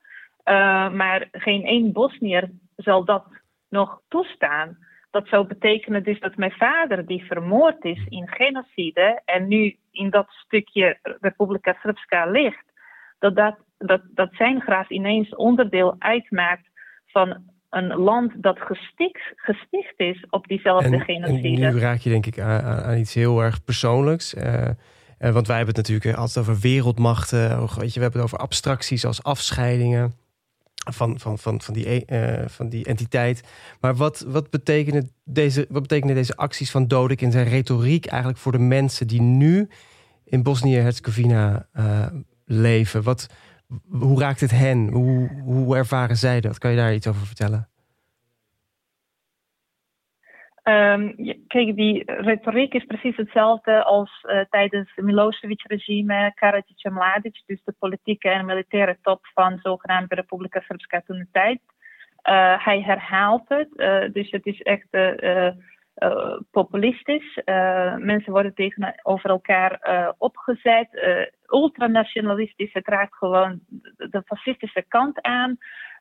Uh, 0.48 0.90
maar 0.90 1.28
geen 1.32 1.64
één 1.64 1.92
Bosnier 1.92 2.50
zal 2.76 3.04
dat 3.04 3.24
nog 3.68 4.00
toestaan. 4.08 4.78
Dat 5.10 5.28
zou 5.28 5.46
betekenen 5.46 6.02
dus 6.02 6.20
dat 6.20 6.36
mijn 6.36 6.50
vader, 6.50 7.06
die 7.06 7.24
vermoord 7.24 7.84
is 7.84 8.06
in 8.08 8.28
genocide 8.28 9.22
en 9.24 9.48
nu 9.48 9.76
in 9.90 10.10
dat 10.10 10.26
stukje 10.28 10.98
Republika 11.20 11.76
Srpska 11.80 12.26
ligt, 12.26 12.64
dat, 13.18 13.36
dat, 13.36 13.56
dat, 13.78 14.00
dat 14.14 14.28
zijn 14.32 14.60
graf 14.60 14.90
ineens 14.90 15.34
onderdeel 15.34 15.96
uitmaakt 15.98 16.68
van 17.06 17.44
een 17.70 17.94
land 17.94 18.32
dat 18.42 18.58
gesticht, 18.60 19.32
gesticht 19.36 19.94
is 19.96 20.24
op 20.30 20.46
diezelfde 20.46 21.00
genocide. 21.00 21.64
En 21.64 21.74
nu 21.74 21.80
raak 21.80 21.98
je 21.98 22.10
denk 22.10 22.26
ik 22.26 22.38
aan, 22.38 22.62
aan 22.62 22.98
iets 22.98 23.14
heel 23.14 23.40
erg 23.40 23.64
persoonlijks. 23.64 24.34
Uh, 24.34 24.68
want 25.18 25.46
wij 25.46 25.56
hebben 25.56 25.74
het 25.74 25.88
natuurlijk 25.88 26.18
altijd 26.18 26.38
over 26.38 26.60
wereldmachten. 26.60 27.58
Weet 27.58 27.94
je, 27.94 28.00
we 28.00 28.02
hebben 28.02 28.20
het 28.20 28.22
over 28.22 28.38
abstracties 28.38 29.04
als 29.04 29.22
afscheidingen 29.22 30.12
van, 30.92 31.20
van, 31.20 31.38
van, 31.38 31.60
van, 31.60 31.74
die, 31.74 32.04
uh, 32.06 32.42
van 32.46 32.68
die 32.68 32.84
entiteit. 32.84 33.40
Maar 33.80 33.94
wat, 33.94 34.24
wat, 34.28 34.50
betekenen 34.50 35.10
deze, 35.24 35.66
wat 35.68 35.82
betekenen 35.82 36.14
deze 36.14 36.36
acties 36.36 36.70
van 36.70 36.86
Dodik 36.86 37.20
in 37.20 37.32
zijn 37.32 37.48
retoriek 37.48 38.06
eigenlijk 38.06 38.40
voor 38.40 38.52
de 38.52 38.58
mensen 38.58 39.06
die 39.06 39.20
nu 39.20 39.68
in 40.24 40.42
Bosnië-Herzegovina 40.42 41.68
uh, 41.78 42.06
leven? 42.44 43.02
Wat, 43.02 43.26
hoe 43.88 44.20
raakt 44.20 44.40
het 44.40 44.50
hen? 44.50 44.88
Hoe, 44.88 45.30
hoe 45.44 45.76
ervaren 45.76 46.16
zij 46.16 46.40
dat? 46.40 46.58
Kan 46.58 46.70
je 46.70 46.76
daar 46.76 46.94
iets 46.94 47.06
over 47.06 47.26
vertellen? 47.26 47.68
Um, 50.68 51.14
kijk, 51.46 51.76
die 51.76 52.12
retoriek 52.12 52.74
is 52.74 52.84
precies 52.84 53.16
hetzelfde 53.16 53.84
als 53.84 54.24
uh, 54.24 54.40
tijdens 54.50 54.92
het 54.94 55.04
Milosevic-regime, 55.04 56.32
Karadzic 56.34 56.84
en 56.84 56.92
Mladic, 56.92 57.42
dus 57.46 57.64
de 57.64 57.74
politieke 57.78 58.28
en 58.28 58.46
militaire 58.46 58.98
top 59.02 59.26
van 59.34 59.58
zogenaamde 59.62 60.14
Republika 60.14 60.60
Srpska 60.60 61.02
toen 61.06 61.18
de 61.18 61.28
tijd. 61.32 61.60
Uh, 62.28 62.64
hij 62.64 62.80
herhaalt 62.80 63.48
het, 63.48 63.68
uh, 63.76 64.12
dus 64.12 64.30
het 64.30 64.46
is 64.46 64.62
echt 64.62 64.88
populistisch. 66.50 67.40
mensen 67.96 68.32
worden 68.32 68.54
tegenover 68.54 69.30
elkaar 69.30 69.80
opgezet, 70.18 70.88
ultranationalistisch, 71.46 72.72
het 72.72 72.88
raakt 72.88 73.16
gewoon 73.16 73.60
de 73.96 74.22
fascistische 74.24 74.84
kant 74.88 75.22
aan. 75.22 75.56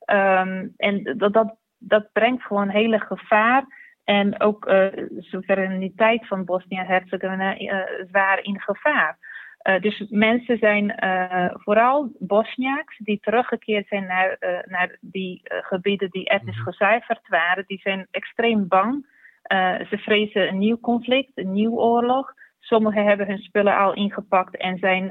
Um, 0.06 0.74
en 0.78 1.18
dat, 1.18 1.34
dat, 1.34 1.56
dat 1.78 2.12
brengt 2.14 2.44
gewoon 2.44 2.70
hele 2.70 3.00
gevaar. 3.00 3.84
En 4.06 4.42
ook 4.42 4.68
uh, 4.68 4.88
soevereiniteit 5.18 6.28
van 6.28 6.46
Bosnië-Herzegovina 6.46 7.60
uh, 7.60 7.80
zwaar 8.08 8.44
in 8.44 8.60
gevaar. 8.60 9.18
Uh, 9.64 9.82
dus 9.82 10.06
mensen 10.10 10.58
zijn 10.58 10.96
vooral 11.50 12.12
Bosniaks 12.20 12.98
die 12.98 13.20
teruggekeerd 13.20 13.88
zijn 13.88 14.06
naar, 14.06 14.38
naar 14.66 14.98
die 15.02 15.42
gebieden 15.44 16.10
die 16.10 16.30
etnisch 16.30 16.58
mhm. 16.58 16.66
gezuiverd 16.66 17.28
waren. 17.28 17.64
Die 17.68 17.80
zijn 17.80 18.08
extreem 18.12 18.68
bang. 18.68 19.06
ze 19.90 19.98
vrezen 19.98 20.48
een 20.48 20.58
nieuw 20.58 20.80
conflict, 20.80 21.32
een 21.36 21.52
nieuw 21.52 21.78
oorlog. 21.78 22.34
Sommigen 22.60 23.06
hebben 23.06 23.28
hun 23.28 23.38
spullen 23.38 23.78
al 23.78 23.94
ingepakt 23.94 24.58
en 24.58 24.78
zijn 24.78 25.08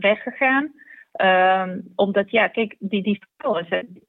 weggegaan. 0.00 0.72
Um, 1.12 1.82
omdat, 1.94 2.30
ja, 2.30 2.48
kijk, 2.48 2.76
die, 2.78 3.02
die 3.02 3.22
vrouwen 3.36 3.66
zijn 3.66 4.02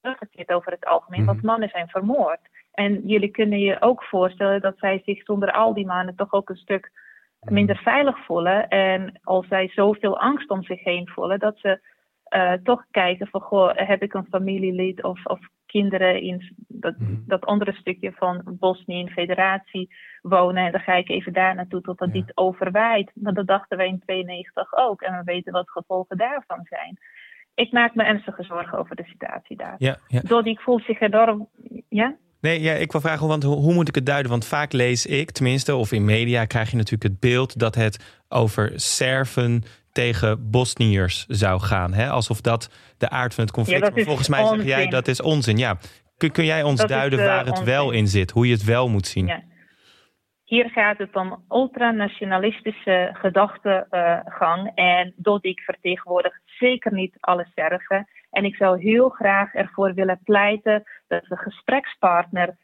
teruggekeerd 0.00 0.52
over 0.52 0.72
het 0.72 0.84
algemeen, 0.84 1.24
want 1.24 1.42
mannen 1.42 1.68
zijn 1.68 1.88
vermoord. 1.88 2.40
En 2.72 3.06
jullie 3.06 3.30
kunnen 3.30 3.58
je 3.58 3.80
ook 3.80 4.04
voorstellen 4.04 4.60
dat 4.60 4.78
zij 4.78 5.02
zich 5.04 5.22
zonder 5.22 5.52
al 5.52 5.74
die 5.74 5.86
mannen 5.86 6.16
toch 6.16 6.32
ook 6.32 6.48
een 6.48 6.56
stuk 6.56 6.90
minder 7.40 7.76
veilig 7.76 8.24
voelen. 8.24 8.68
En 8.68 9.20
als 9.22 9.46
zij 9.46 9.68
zoveel 9.68 10.20
angst 10.20 10.50
om 10.50 10.62
zich 10.62 10.84
heen 10.84 11.08
voelen, 11.08 11.38
dat 11.38 11.58
ze 11.58 11.80
uh, 12.36 12.52
toch 12.52 12.84
kijken 12.90 13.26
van, 13.26 13.40
goh, 13.40 13.70
heb 13.74 14.02
ik 14.02 14.14
een 14.14 14.26
familielid 14.30 15.02
of, 15.02 15.26
of 15.26 15.38
kinderen 15.66 16.22
in 16.22 16.54
dat, 16.68 16.98
mhm. 16.98 17.14
dat 17.26 17.44
andere 17.44 17.72
stukje 17.72 18.12
van 18.12 18.42
Bosnië 18.44 18.98
in 18.98 19.10
federatie 19.10 19.94
wonen. 20.22 20.64
En 20.64 20.72
dan 20.72 20.80
ga 20.80 20.94
ik 20.94 21.08
even 21.08 21.32
daar 21.32 21.54
naartoe 21.54 21.80
tot 21.80 21.98
dat 21.98 22.08
ja. 22.08 22.14
niet 22.14 22.32
overwaait. 22.34 23.10
Maar 23.14 23.34
dat 23.34 23.46
dachten 23.46 23.76
wij 23.76 23.86
in 23.86 24.02
92 24.04 24.74
ook. 24.74 25.02
En 25.02 25.16
we 25.16 25.24
weten 25.24 25.52
wat 25.52 25.70
gevolgen 25.70 26.16
daarvan 26.16 26.60
zijn. 26.64 26.98
Ik 27.54 27.72
maak 27.72 27.94
me 27.94 28.02
ernstige 28.02 28.42
zorgen 28.42 28.78
over 28.78 28.96
de 28.96 29.04
situatie 29.04 29.56
daar. 29.56 29.74
Ja, 29.78 29.96
ja. 30.06 30.44
Voel 30.60 30.80
zich 30.80 31.00
enorm... 31.00 31.48
Ja? 31.88 32.16
Nee, 32.42 32.60
ja, 32.60 32.72
ik 32.72 32.92
wil 32.92 33.00
vragen, 33.00 33.28
want 33.28 33.42
hoe, 33.42 33.74
moet 33.74 33.88
ik 33.88 33.94
het 33.94 34.06
duiden? 34.06 34.30
Want 34.30 34.46
vaak 34.46 34.72
lees 34.72 35.06
ik, 35.06 35.30
tenminste, 35.30 35.74
of 35.74 35.92
in 35.92 36.04
media 36.04 36.44
krijg 36.44 36.70
je 36.70 36.76
natuurlijk 36.76 37.02
het 37.02 37.20
beeld 37.20 37.58
dat 37.58 37.74
het 37.74 38.22
over 38.28 38.72
Serven 38.74 39.62
tegen 39.92 40.50
Bosniërs 40.50 41.26
zou 41.28 41.60
gaan. 41.60 41.92
Hè? 41.92 42.08
Alsof 42.08 42.40
dat 42.40 42.94
de 42.98 43.08
aard 43.08 43.34
van 43.34 43.44
het 43.44 43.52
conflict 43.52 43.96
is. 43.96 44.04
Volgens 44.04 44.28
mij 44.28 44.46
zeg 44.46 44.64
jij 44.64 44.86
dat 44.86 45.08
is 45.08 45.20
onzin. 45.20 45.56
Ja. 45.56 45.78
Kun, 46.16 46.30
kun 46.32 46.44
jij 46.44 46.62
ons 46.62 46.86
duiden 46.86 47.18
is, 47.18 47.24
uh, 47.24 47.30
waar 47.30 47.46
het 47.46 47.62
wel 47.62 47.90
in 47.90 48.06
zit? 48.06 48.30
Hoe 48.30 48.46
je 48.46 48.52
het 48.52 48.64
wel 48.64 48.88
moet 48.88 49.06
zien? 49.06 49.26
Ja. 49.26 49.42
Hier 50.44 50.70
gaat 50.70 50.98
het 50.98 51.16
om 51.16 51.44
ultranationalistische 51.48 53.10
gedachtegang. 53.12 54.72
en 54.74 55.12
Dodik 55.16 55.60
vertegenwoordigt 55.60 56.40
zeker 56.44 56.92
niet 56.92 57.16
alle 57.20 57.46
Serven. 57.54 58.08
En 58.32 58.44
ik 58.44 58.56
zou 58.56 58.80
heel 58.80 59.08
graag 59.08 59.54
ervoor 59.54 59.94
willen 59.94 60.20
pleiten 60.24 60.82
dat 61.08 61.26
we 61.26 61.36
gesprekspartner 61.36 62.56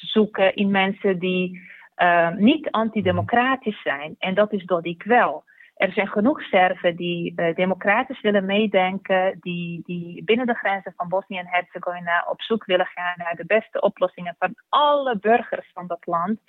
zoeken 0.00 0.54
in 0.54 0.70
mensen 0.70 1.18
die 1.18 1.60
uh, 2.02 2.30
niet 2.34 2.70
antidemocratisch 2.70 3.82
zijn. 3.82 4.14
En 4.18 4.34
dat 4.34 4.52
is 4.52 4.64
Dodik 4.64 5.02
wel. 5.02 5.44
Er 5.74 5.92
zijn 5.92 6.08
genoeg 6.08 6.42
Serven 6.42 6.96
die 6.96 7.32
uh, 7.36 7.54
democratisch 7.54 8.20
willen 8.20 8.44
meedenken, 8.44 9.38
die, 9.40 9.82
die 9.84 10.24
binnen 10.24 10.46
de 10.46 10.54
grenzen 10.54 10.92
van 10.96 11.08
Bosnië 11.08 11.38
en 11.38 11.48
Herzegovina 11.48 12.26
op 12.30 12.42
zoek 12.42 12.64
willen 12.64 12.86
gaan 12.86 13.14
naar 13.16 13.34
de 13.36 13.46
beste 13.46 13.80
oplossingen 13.80 14.36
van 14.38 14.54
alle 14.68 15.18
burgers 15.18 15.70
van 15.72 15.86
dat 15.86 16.06
land. 16.06 16.40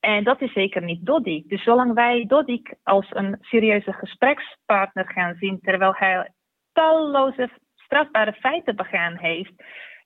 En 0.00 0.24
dat 0.24 0.40
is 0.40 0.52
zeker 0.52 0.82
niet 0.82 1.06
Dodik. 1.06 1.48
Dus 1.48 1.62
zolang 1.62 1.94
wij 1.94 2.24
Dodik 2.26 2.74
als 2.82 3.06
een 3.10 3.38
serieuze 3.40 3.92
gesprekspartner 3.92 5.10
gaan 5.10 5.34
zien, 5.34 5.60
terwijl 5.60 5.94
hij 5.94 6.30
talloze 6.72 7.50
strafbare 7.84 8.32
feiten 8.32 8.76
begaan 8.76 9.16
heeft, 9.16 9.52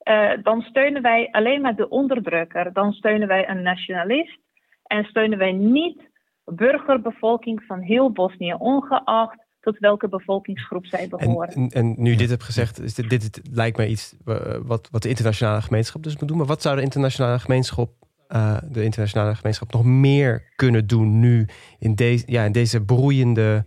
uh, 0.05 0.31
dan 0.43 0.61
steunen 0.61 1.03
wij 1.03 1.29
alleen 1.31 1.61
maar 1.61 1.77
de 1.77 1.89
onderdrukker. 1.89 2.73
Dan 2.73 2.93
steunen 2.93 3.29
wij 3.29 3.49
een 3.49 3.63
nationalist 3.63 4.39
en 4.83 5.05
steunen 5.05 5.39
wij 5.39 5.53
niet 5.53 6.09
burgerbevolking 6.45 7.63
van 7.67 7.81
heel 7.81 8.13
Bosnië, 8.13 8.55
ongeacht 8.59 9.47
tot 9.61 9.79
welke 9.79 10.09
bevolkingsgroep 10.09 10.87
zij 10.87 11.09
behoren. 11.09 11.55
En, 11.55 11.69
en, 11.69 11.95
nu 11.97 12.15
dit 12.15 12.31
heb 12.31 12.41
gezegd, 12.41 12.81
is 12.81 12.95
dit, 12.95 13.11
dit, 13.11 13.41
lijkt 13.53 13.77
mij 13.77 13.89
iets 13.89 14.17
eh, 14.25 14.57
wat, 14.63 14.89
wat 14.91 15.03
de 15.03 15.09
internationale 15.09 15.63
gemeenschap 15.63 16.03
dus 16.03 16.17
moet 16.17 16.29
doen. 16.29 16.37
Maar 16.37 16.47
wat 16.47 16.63
zou 16.63 16.77
de 16.77 16.83
internationale 16.83 17.39
gemeenschap, 17.39 17.91
uh, 18.29 18.59
de 18.71 18.85
internationale 18.85 19.35
gemeenschap 19.35 19.73
nog 19.73 19.85
meer 19.85 20.53
kunnen 20.57 20.87
doen 20.87 21.19
nu 21.19 21.47
in, 21.79 21.95
deze 21.95 22.25
ja, 22.27 22.45
in 22.45 22.53
deze 22.53 22.85
broeiende 22.85 23.65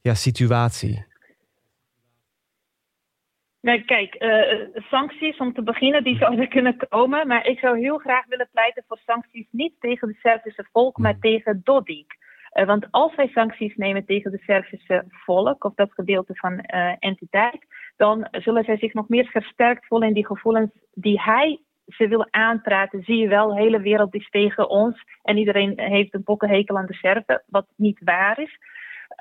ja, 0.00 0.14
situatie? 0.14 1.06
Nee, 3.68 3.84
kijk, 3.84 4.22
uh, 4.22 4.82
sancties 4.90 5.36
om 5.36 5.52
te 5.52 5.62
beginnen, 5.62 6.04
die 6.04 6.16
zouden 6.16 6.48
kunnen 6.56 6.76
komen. 6.88 7.26
Maar 7.26 7.46
ik 7.46 7.58
zou 7.58 7.78
heel 7.78 7.98
graag 7.98 8.26
willen 8.26 8.48
pleiten 8.52 8.84
voor 8.86 8.98
sancties 9.06 9.46
niet 9.50 9.74
tegen 9.80 10.08
het 10.08 10.16
Servische 10.20 10.66
volk, 10.72 10.98
maar 10.98 11.12
hmm. 11.12 11.20
tegen 11.20 11.60
Dodik. 11.64 12.16
Uh, 12.52 12.66
want 12.66 12.86
als 12.90 13.14
wij 13.14 13.28
sancties 13.28 13.76
nemen 13.76 14.04
tegen 14.04 14.32
het 14.32 14.40
Servische 14.40 15.04
volk, 15.08 15.64
of 15.64 15.74
dat 15.74 15.92
gedeelte 15.92 16.34
van 16.34 16.52
uh, 16.52 16.92
entiteit, 16.98 17.66
dan 17.96 18.28
zullen 18.30 18.64
zij 18.64 18.76
zich 18.76 18.94
nog 18.94 19.08
meer 19.08 19.26
versterkt 19.26 19.86
voelen 19.86 20.08
in 20.08 20.14
die 20.14 20.26
gevoelens 20.26 20.70
die 20.94 21.20
hij 21.20 21.60
ze 21.86 22.08
wil 22.08 22.26
aanpraten. 22.30 23.02
Zie 23.02 23.16
je 23.16 23.28
wel, 23.28 23.48
de 23.48 23.60
hele 23.60 23.80
wereld 23.80 24.14
is 24.14 24.30
tegen 24.30 24.68
ons 24.68 25.02
en 25.22 25.36
iedereen 25.36 25.80
heeft 25.80 26.14
een 26.14 26.22
pokkenhekel 26.22 26.76
aan 26.76 26.86
de 26.86 26.94
Serven, 26.94 27.42
wat 27.46 27.66
niet 27.76 28.00
waar 28.04 28.40
is. 28.40 28.58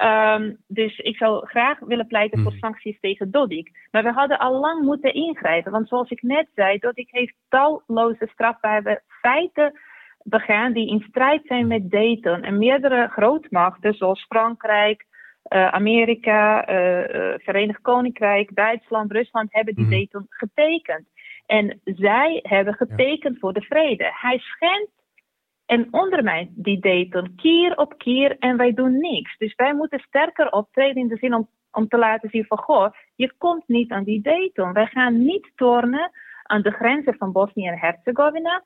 Um, 0.04 0.58
dus 0.68 0.98
ik 0.98 1.18
zou 1.18 1.48
graag 1.48 1.80
willen 1.80 2.08
pleiten 2.08 2.40
voor 2.40 2.52
hmm. 2.52 2.60
sancties 2.60 3.00
tegen 3.00 3.32
Dodik. 3.32 3.88
Maar 3.92 4.04
we 4.04 4.12
hadden 4.12 4.40
al 4.40 4.60
lang 4.60 4.84
moeten 4.84 5.14
ingrijpen. 5.14 5.72
Want 5.72 5.88
zoals 5.88 6.10
ik 6.10 6.22
net 6.22 6.48
zei, 6.56 6.78
Dodik 6.78 7.08
heeft 7.12 7.36
talloze 7.50 8.28
strafbare 8.32 9.02
feiten 9.22 9.80
begaan 10.24 10.74
die 10.74 10.90
in 10.90 11.06
strijd 11.10 11.42
zijn 11.46 11.68
met 11.68 11.92
Dayton. 11.92 12.44
En 12.44 12.58
meerdere 12.58 13.08
grootmachten, 13.08 13.94
zoals 13.94 14.26
Frankrijk, 14.26 15.06
uh, 15.50 15.68
Amerika, 15.68 16.70
uh, 16.70 17.00
uh, 17.00 17.34
Verenigd 17.38 17.82
Koninkrijk, 17.82 18.56
Duitsland, 18.56 19.12
Rusland, 19.12 19.54
hebben 19.54 19.76
die 19.76 19.84
hmm. 19.84 19.94
Dayton 19.94 20.26
getekend. 20.30 21.08
En 21.46 21.80
zij 21.84 22.40
hebben 22.44 22.74
getekend 22.74 23.40
voor 23.40 23.54
de 23.54 23.62
vrede. 23.62 24.12
Hij 24.14 24.38
schendt 24.38 24.92
en 25.68 25.88
ondermijnt 25.92 26.50
die 26.56 26.80
Dayton 26.80 27.36
keer 27.36 27.78
op 27.78 27.98
keer 27.98 28.36
en 28.40 28.58
wij 28.58 28.74
doen 28.74 29.00
niks. 29.00 29.38
Dus 29.38 29.56
wij 29.56 29.74
moeten 29.74 30.00
sterker 30.00 30.52
optreden 30.52 31.02
in 31.02 31.08
de 31.08 31.18
zin 31.18 31.34
om, 31.34 31.50
om 31.72 31.88
te 31.88 31.98
laten 31.98 32.30
zien 32.30 32.46
van 32.46 32.58
goh, 32.58 32.92
je 33.16 33.34
komt 33.38 33.68
niet 33.68 33.92
aan 33.92 34.04
die 34.04 34.22
Dayton. 34.22 34.74
Wij 34.74 34.86
gaan 34.86 35.26
niet 35.26 35.52
tornen 35.56 36.12
aan 36.44 36.62
de 36.62 36.72
grenzen 36.72 37.16
van 37.18 37.32
Bosnië 37.32 37.68
en 37.68 37.78
Herzegovina. 37.78 38.62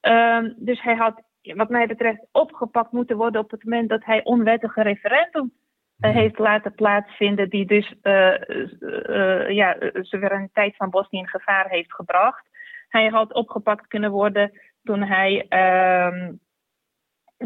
Um, 0.00 0.54
dus 0.56 0.82
hij 0.82 0.94
had, 0.94 1.22
wat 1.42 1.68
mij 1.68 1.86
betreft, 1.86 2.26
opgepakt 2.32 2.92
moeten 2.92 3.16
worden 3.16 3.40
op 3.40 3.50
het 3.50 3.64
moment 3.64 3.88
dat 3.88 4.04
hij 4.04 4.24
onwettige 4.24 4.82
referendum 4.82 5.52
uh, 6.00 6.10
heeft 6.10 6.38
laten 6.38 6.74
plaatsvinden, 6.74 7.48
die 7.48 7.66
dus 7.66 7.94
uh, 8.02 8.34
uh, 8.80 9.50
ja, 9.50 9.76
soevereiniteit 9.92 10.76
van 10.76 10.90
Bosnië 10.90 11.18
in 11.18 11.28
gevaar 11.28 11.68
heeft 11.68 11.94
gebracht. 11.94 12.46
Hij 12.88 13.08
had 13.08 13.34
opgepakt 13.34 13.86
kunnen 13.86 14.10
worden 14.10 14.52
toen 14.82 15.02
hij 15.02 15.46
uh, 15.48 16.28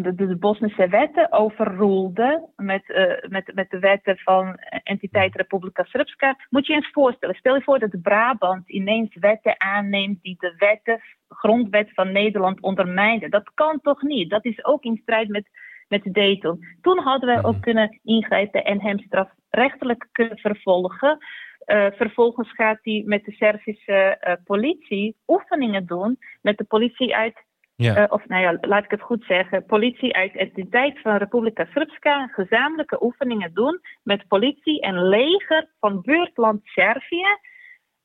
de, 0.03 0.15
de, 0.15 0.37
Bosnische 0.37 0.89
wetten 0.89 1.33
overroelde 1.33 2.49
met, 2.57 2.89
uh, 2.89 3.29
met, 3.29 3.55
met 3.55 3.71
de 3.71 3.79
wetten 3.79 4.19
van 4.19 4.55
entiteit 4.83 5.35
Republika 5.35 5.85
Srpska. 5.85 6.37
Moet 6.51 6.67
je 6.67 6.75
eens 6.75 6.91
voorstellen, 6.93 7.35
stel 7.35 7.55
je 7.55 7.63
voor 7.63 7.79
dat 7.79 8.03
Brabant 8.03 8.69
ineens 8.71 9.15
wetten 9.15 9.61
aanneemt 9.61 10.23
die 10.23 10.37
de 10.39 10.55
wetten, 10.59 11.01
grondwet 11.29 11.91
van 11.95 12.13
Nederland 12.13 12.61
ondermijnen. 12.61 13.31
Dat 13.31 13.51
kan 13.55 13.81
toch 13.81 14.03
niet? 14.03 14.31
Dat 14.31 14.45
is 14.45 14.65
ook 14.65 14.83
in 14.83 15.01
strijd 15.03 15.29
met, 15.29 15.49
met 15.89 16.15
Dayton. 16.15 16.65
Toen 16.81 16.99
hadden 16.99 17.29
wij 17.29 17.45
ook 17.45 17.53
mhm. 17.53 17.61
kunnen 17.61 18.01
ingrijpen 18.03 18.65
en 18.65 18.81
hem 18.81 18.99
strafrechtelijk 18.99 20.09
kunnen 20.13 20.39
vervolgen. 20.39 21.19
Uh, 21.67 21.87
vervolgens 21.91 22.53
gaat 22.53 22.79
hij 22.83 23.03
met 23.07 23.25
de 23.25 23.33
Servische 23.33 24.19
uh, 24.21 24.33
politie 24.45 25.17
oefeningen 25.27 25.87
doen 25.87 26.19
met 26.43 26.59
de 26.59 26.65
politie 26.65 27.17
uit 27.17 27.47
Uh, 27.79 28.05
of 28.09 28.27
nou 28.27 28.43
ja, 28.43 28.59
laat 28.61 28.85
ik 28.85 28.91
het 28.91 29.01
goed 29.01 29.25
zeggen, 29.25 29.65
politie 29.65 30.15
uit 30.17 30.71
tijd 30.71 31.01
van 31.01 31.17
Republika 31.17 31.65
Srpska 31.65 32.27
gezamenlijke 32.27 33.03
oefeningen 33.03 33.55
doen 33.55 33.81
met 34.03 34.29
politie 34.29 34.81
en 34.81 35.09
leger 35.09 35.69
van 35.81 36.01
buurtland 36.01 36.61
Servië. 36.65 37.27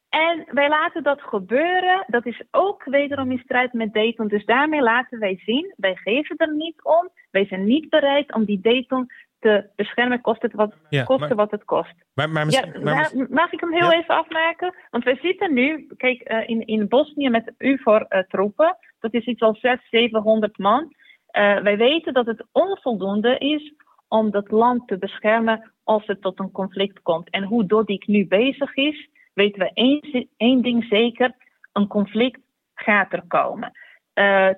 En 0.10 0.46
wij 0.48 0.70
laten 0.70 1.04
dat 1.04 1.22
gebeuren. 1.22 2.04
Dat 2.08 2.26
is 2.26 2.44
ook 2.52 2.84
wederom 2.84 3.32
in 3.32 3.42
strijd 3.44 3.74
met 3.74 3.94
Dayton. 3.94 4.28
Dus 4.28 4.46
daarmee 4.46 4.82
laten 4.82 5.20
wij 5.20 5.42
zien, 5.46 5.74
wij 5.78 5.96
geven 5.96 6.38
er 6.38 6.54
niet 6.54 6.84
om. 6.84 7.10
Wij 7.32 7.46
zijn 7.46 7.64
niet 7.64 7.90
bereid 7.90 8.34
om 8.34 8.46
die 8.46 8.60
Dayton 8.62 9.08
te 9.44 9.70
beschermen, 9.76 10.22
kost 10.22 10.42
het 10.42 10.54
wat, 10.54 10.74
ja, 10.90 11.04
kosten 11.04 11.36
wat 11.36 11.52
het 11.52 11.64
kost. 11.64 11.94
Maar, 12.14 12.30
maar, 12.30 12.50
ja, 12.50 12.66
maar 12.84 13.12
mag 13.30 13.52
ik 13.52 13.60
hem 13.60 13.74
heel 13.74 13.92
even 13.92 14.16
afmaken? 14.16 14.76
Want 14.90 15.04
we 15.04 15.18
zitten 15.22 15.54
nu, 15.54 15.88
kijk, 15.98 16.32
uh, 16.32 16.50
in, 16.50 16.66
in 16.66 16.88
Bosnië 16.88 17.30
met 17.30 17.54
UVOR-troepen. 17.58 18.66
Uh, 18.66 18.90
dat 19.00 19.14
is 19.14 19.26
iets 19.26 19.42
als 19.42 19.60
600, 19.60 19.90
700 19.90 20.58
man. 20.58 20.82
Uh, 20.84 21.60
wij 21.60 21.78
weten 21.78 22.14
dat 22.14 22.26
het 22.26 22.46
onvoldoende 22.52 23.38
is 23.38 23.74
om 24.08 24.32
dat 24.32 24.52
land 24.52 24.88
te 24.88 24.98
beschermen 24.98 25.72
als 25.84 26.06
het 26.06 26.22
tot 26.22 26.40
een 26.40 26.52
conflict 26.52 27.02
komt. 27.02 27.30
En 27.30 27.44
hoe 27.44 27.66
Dodik 27.66 28.08
nu 28.08 28.28
bezig 28.28 28.76
is, 28.76 29.10
weten 29.34 29.60
we 29.60 29.72
één, 29.74 30.30
één 30.38 30.62
ding 30.62 30.84
zeker: 30.84 31.36
een 31.74 31.88
conflict 31.88 32.40
gaat 32.76 33.14
er 33.14 33.24
komen. 33.28 33.72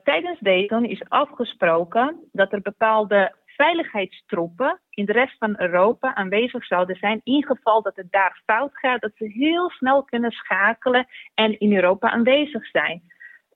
Tijdens 0.04 0.40
Dayton 0.40 0.86
is 0.86 1.10
afgesproken 1.10 2.20
dat 2.32 2.52
er 2.52 2.62
bepaalde 2.62 3.36
veiligheidstroepen 3.56 4.82
in 4.90 5.06
de 5.06 5.12
rest 5.12 5.38
van 5.38 5.56
Europa 5.58 6.16
aanwezig 6.16 6.66
zouden 6.66 6.96
zijn. 6.96 7.22
In 7.24 7.46
geval 7.46 7.82
dat 7.82 7.96
het 7.96 8.12
daar 8.12 8.42
fout 8.46 8.78
gaat, 8.78 9.02
dat 9.02 9.12
ze 9.16 9.26
heel 9.26 9.70
snel 9.70 10.04
kunnen 10.04 10.32
schakelen 10.32 11.08
en 11.34 11.60
in 11.60 11.76
Europa 11.76 12.10
aanwezig 12.10 12.68
zijn. 12.68 13.02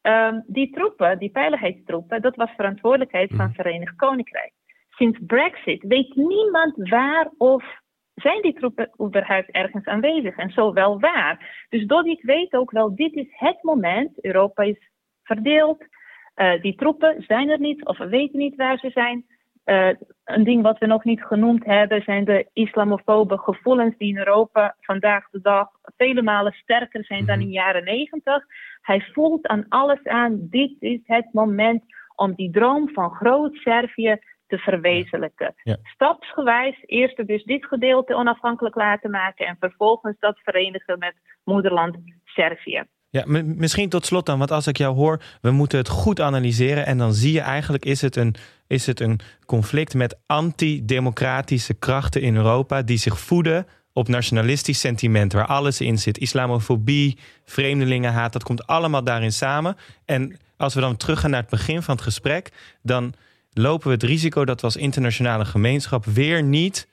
Um, 0.01 0.43
die 0.47 0.71
troepen, 0.71 1.19
die 1.19 1.31
veiligheidstroepen, 1.31 2.21
dat 2.21 2.35
was 2.35 2.49
verantwoordelijkheid 2.55 3.29
van 3.29 3.39
het 3.39 3.57
mhm. 3.57 3.61
Verenigd 3.61 3.95
Koninkrijk. 3.95 4.53
Sinds 4.89 5.19
Brexit 5.27 5.83
weet 5.83 6.15
niemand 6.15 6.89
waar 6.89 7.29
of 7.37 7.63
zijn 8.15 8.41
die 8.41 8.53
troepen 8.53 8.91
überhaupt 9.01 9.51
ergens 9.51 9.85
aanwezig 9.85 10.37
en 10.37 10.49
zo 10.49 10.73
wel 10.73 10.99
waar. 10.99 11.65
Dus 11.69 11.85
Dodik 11.85 12.21
weet 12.21 12.53
ook 12.53 12.71
wel, 12.71 12.95
dit 12.95 13.13
is 13.13 13.27
het 13.29 13.63
moment, 13.63 14.23
Europa 14.23 14.63
is 14.63 14.89
verdeeld, 15.23 15.85
uh, 16.35 16.61
die 16.61 16.75
troepen 16.75 17.23
zijn 17.27 17.49
er 17.49 17.59
niet 17.59 17.85
of 17.85 17.97
we 17.97 18.07
weten 18.07 18.39
niet 18.39 18.55
waar 18.55 18.77
ze 18.77 18.89
zijn. 18.89 19.25
Uh, 19.69 19.89
een 20.23 20.43
ding 20.43 20.61
wat 20.61 20.77
we 20.77 20.85
nog 20.85 21.03
niet 21.03 21.23
genoemd 21.23 21.65
hebben 21.65 22.01
zijn 22.01 22.25
de 22.25 22.49
islamofobe 22.53 23.37
gevoelens 23.37 23.97
die 23.97 24.09
in 24.09 24.17
Europa 24.17 24.75
vandaag 24.79 25.29
de 25.29 25.41
dag 25.41 25.69
vele 25.97 26.21
malen 26.21 26.53
sterker 26.53 27.05
zijn 27.05 27.25
dan 27.25 27.35
mhm. 27.35 27.41
in 27.41 27.47
de 27.47 27.53
jaren 27.53 27.83
negentig. 27.83 28.45
Hij 28.81 29.01
voelt 29.13 29.47
aan 29.47 29.65
alles 29.69 30.03
aan, 30.03 30.37
dit 30.41 30.75
is 30.79 30.99
het 31.03 31.33
moment 31.33 31.83
om 32.15 32.33
die 32.33 32.51
droom 32.51 32.89
van 32.89 33.09
groot 33.09 33.55
Servië 33.55 34.17
te 34.47 34.57
verwezenlijken. 34.57 35.53
Stapsgewijs 35.83 36.83
eerst 36.85 37.27
dus 37.27 37.43
dit 37.43 37.65
gedeelte 37.65 38.15
onafhankelijk 38.15 38.75
laten 38.75 39.11
maken 39.11 39.45
en 39.45 39.57
vervolgens 39.59 40.19
dat 40.19 40.39
verenigen 40.39 40.99
met 40.99 41.15
moederland 41.43 41.97
Servië. 42.23 42.83
Ja, 43.11 43.23
misschien 43.43 43.89
tot 43.89 44.05
slot 44.05 44.25
dan, 44.25 44.37
want 44.37 44.51
als 44.51 44.67
ik 44.67 44.77
jou 44.77 44.95
hoor, 44.95 45.21
we 45.41 45.51
moeten 45.51 45.77
het 45.77 45.87
goed 45.87 46.19
analyseren 46.19 46.85
en 46.85 46.97
dan 46.97 47.13
zie 47.13 47.33
je 47.33 47.39
eigenlijk 47.39 47.85
is 47.85 48.01
het 48.01 48.15
een, 48.15 48.35
is 48.67 48.85
het 48.85 48.99
een 48.99 49.19
conflict 49.45 49.93
met 49.93 50.17
antidemocratische 50.25 51.73
krachten 51.73 52.21
in 52.21 52.35
Europa 52.35 52.81
die 52.81 52.97
zich 52.97 53.19
voeden 53.19 53.67
op 53.93 54.07
nationalistisch 54.07 54.79
sentiment, 54.79 55.33
waar 55.33 55.45
alles 55.45 55.81
in 55.81 55.97
zit. 55.97 56.17
Islamofobie, 56.17 57.17
vreemdelingenhaat, 57.45 58.33
dat 58.33 58.43
komt 58.43 58.67
allemaal 58.67 59.03
daarin 59.03 59.33
samen. 59.33 59.75
En 60.05 60.37
als 60.57 60.73
we 60.73 60.81
dan 60.81 60.97
teruggaan 60.97 61.29
naar 61.29 61.41
het 61.41 61.49
begin 61.49 61.81
van 61.81 61.95
het 61.95 62.03
gesprek, 62.03 62.51
dan 62.81 63.13
lopen 63.53 63.87
we 63.87 63.93
het 63.93 64.03
risico 64.03 64.45
dat 64.45 64.59
we 64.59 64.65
als 64.65 64.75
internationale 64.75 65.45
gemeenschap 65.45 66.05
weer 66.05 66.43
niet 66.43 66.87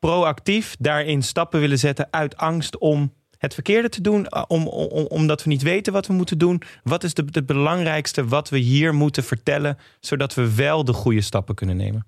proactief 0.00 0.76
daarin 0.78 1.22
stappen 1.22 1.60
willen 1.60 1.78
zetten 1.78 2.08
uit 2.10 2.36
angst 2.36 2.78
om 2.78 3.12
het 3.42 3.54
verkeerde 3.54 3.88
te 3.88 4.00
doen, 4.00 4.26
eh, 4.26 4.44
om, 4.48 4.66
om, 4.66 5.06
omdat 5.06 5.42
we 5.42 5.50
niet 5.50 5.62
weten 5.62 5.92
wat 5.92 6.06
we 6.06 6.12
moeten 6.12 6.38
doen. 6.38 6.62
Wat 6.82 7.02
is 7.02 7.16
het 7.16 7.46
belangrijkste 7.46 8.28
wat 8.28 8.48
we 8.48 8.58
hier 8.58 8.94
moeten 8.94 9.22
vertellen, 9.22 9.76
zodat 10.00 10.34
we 10.34 10.54
wel 10.56 10.84
de 10.84 10.92
goede 10.92 11.20
stappen 11.20 11.54
kunnen 11.54 11.76
nemen? 11.76 12.06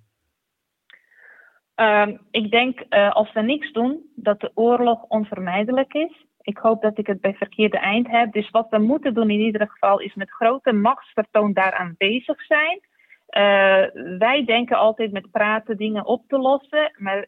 Um, 1.76 2.20
ik 2.30 2.50
denk 2.50 2.84
uh, 2.90 3.12
als 3.12 3.32
we 3.32 3.40
niks 3.40 3.72
doen, 3.72 4.10
dat 4.14 4.40
de 4.40 4.50
oorlog 4.54 5.02
onvermijdelijk 5.08 5.92
is. 5.94 6.26
Ik 6.40 6.58
hoop 6.58 6.82
dat 6.82 6.98
ik 6.98 7.06
het 7.06 7.20
bij 7.20 7.34
verkeerde 7.34 7.78
eind 7.78 8.10
heb. 8.10 8.32
Dus 8.32 8.50
wat 8.50 8.66
we 8.70 8.78
moeten 8.78 9.14
doen 9.14 9.30
in 9.30 9.40
ieder 9.40 9.68
geval 9.70 10.00
is 10.00 10.14
met 10.14 10.30
grote 10.30 10.72
machtsvertoon 10.72 11.52
daar 11.52 11.74
aanwezig 11.74 12.44
zijn. 12.44 12.80
Uh, 12.80 14.18
wij 14.18 14.44
denken 14.46 14.76
altijd 14.76 15.12
met 15.12 15.30
praten 15.30 15.76
dingen 15.76 16.06
op 16.06 16.22
te 16.28 16.38
lossen. 16.38 16.92
Maar 16.96 17.26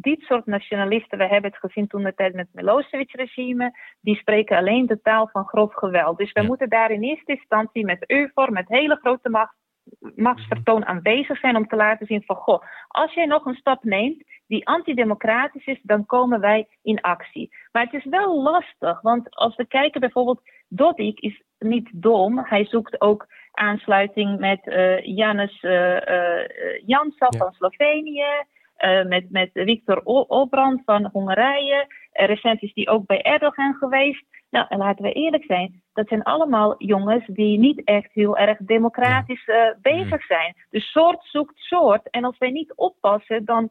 dit 0.00 0.20
soort 0.20 0.46
nationalisten, 0.46 1.18
we 1.18 1.26
hebben 1.26 1.50
het 1.50 1.60
gezien 1.60 1.86
toen 1.86 2.02
de 2.02 2.14
tijd 2.14 2.34
met 2.34 2.48
het 2.52 2.54
Milosevic-regime, 2.54 3.78
die 4.00 4.16
spreken 4.16 4.56
alleen 4.56 4.86
de 4.86 5.00
taal 5.00 5.28
van 5.32 5.44
grof 5.44 5.74
geweld. 5.74 6.18
Dus 6.18 6.32
we 6.32 6.42
moeten 6.42 6.68
daar 6.68 6.90
in 6.90 7.02
eerste 7.02 7.32
instantie 7.32 7.84
met 7.84 8.10
EUFOR, 8.10 8.52
met 8.52 8.68
hele 8.68 8.96
grote 8.96 9.28
macht, 9.28 9.56
machtsvertoon 10.14 10.86
aanwezig 10.86 11.38
zijn 11.38 11.56
om 11.56 11.66
te 11.66 11.76
laten 11.76 12.06
zien 12.06 12.22
van, 12.22 12.36
goh, 12.36 12.62
als 12.88 13.14
jij 13.14 13.26
nog 13.26 13.44
een 13.44 13.54
stap 13.54 13.84
neemt 13.84 14.24
die 14.46 14.66
antidemocratisch 14.66 15.66
is, 15.66 15.80
dan 15.82 16.06
komen 16.06 16.40
wij 16.40 16.68
in 16.82 17.00
actie. 17.00 17.56
Maar 17.72 17.84
het 17.84 17.92
is 17.92 18.04
wel 18.04 18.42
lastig, 18.42 19.00
want 19.00 19.30
als 19.30 19.56
we 19.56 19.66
kijken 19.66 20.00
bijvoorbeeld, 20.00 20.40
Dodik 20.68 21.20
is 21.20 21.42
niet 21.58 21.88
dom, 21.92 22.38
hij 22.38 22.64
zoekt 22.64 23.00
ook 23.00 23.26
aansluiting 23.52 24.38
met 24.38 24.66
uh, 24.66 25.00
Janus 25.00 25.62
uh, 25.62 26.00
uh, 26.88 27.10
van 27.18 27.52
Slovenië. 27.52 28.24
Uh, 28.78 29.04
met, 29.04 29.30
met 29.30 29.50
Viktor 29.52 30.00
Obrand 30.04 30.82
van 30.84 31.08
Hongarije. 31.12 31.86
Uh, 32.12 32.26
recent 32.26 32.62
is 32.62 32.72
die 32.72 32.88
ook 32.88 33.06
bij 33.06 33.22
Erdogan 33.22 33.74
geweest. 33.74 34.24
Nou, 34.50 34.66
en 34.68 34.78
laten 34.78 35.04
we 35.04 35.12
eerlijk 35.12 35.44
zijn, 35.44 35.82
dat 35.92 36.08
zijn 36.08 36.22
allemaal 36.22 36.74
jongens 36.78 37.26
die 37.26 37.58
niet 37.58 37.84
echt 37.84 38.12
heel 38.12 38.36
erg 38.36 38.58
democratisch 38.58 39.46
uh, 39.46 39.56
bezig 39.80 40.24
zijn. 40.24 40.54
Dus 40.70 40.90
soort 40.90 41.24
zoekt 41.24 41.58
soort. 41.58 42.10
En 42.10 42.24
als 42.24 42.38
wij 42.38 42.50
niet 42.50 42.74
oppassen, 42.74 43.44
dan 43.44 43.70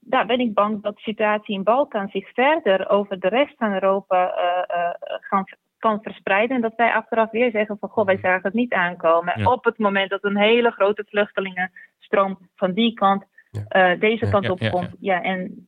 daar 0.00 0.26
ben 0.26 0.40
ik 0.40 0.54
bang 0.54 0.82
dat 0.82 0.94
de 0.94 1.00
situatie 1.00 1.54
in 1.54 1.62
Balkan 1.62 2.08
zich 2.08 2.32
verder 2.32 2.88
over 2.88 3.20
de 3.20 3.28
rest 3.28 3.54
van 3.56 3.72
Europa 3.72 4.34
gaan, 5.20 5.44
kan 5.78 6.02
verspreiden. 6.02 6.56
En 6.56 6.62
dat 6.62 6.74
wij 6.76 6.92
achteraf 6.92 7.30
weer 7.30 7.50
zeggen 7.50 7.78
van 7.78 7.88
goh, 7.88 8.06
wij 8.06 8.18
zagen 8.18 8.42
het 8.42 8.54
niet 8.54 8.72
aankomen. 8.72 9.46
Op 9.46 9.64
het 9.64 9.78
moment 9.78 10.10
dat 10.10 10.24
een 10.24 10.38
hele 10.38 10.70
grote 10.70 11.04
vluchtelingenstroom 11.08 12.38
van 12.56 12.72
die 12.72 12.94
kant 12.94 13.24
uh, 13.56 14.00
deze 14.00 14.28
kant 14.30 14.50
op 14.50 14.68
komt. 14.70 14.90
Ja, 15.00 15.22
en... 15.22 15.66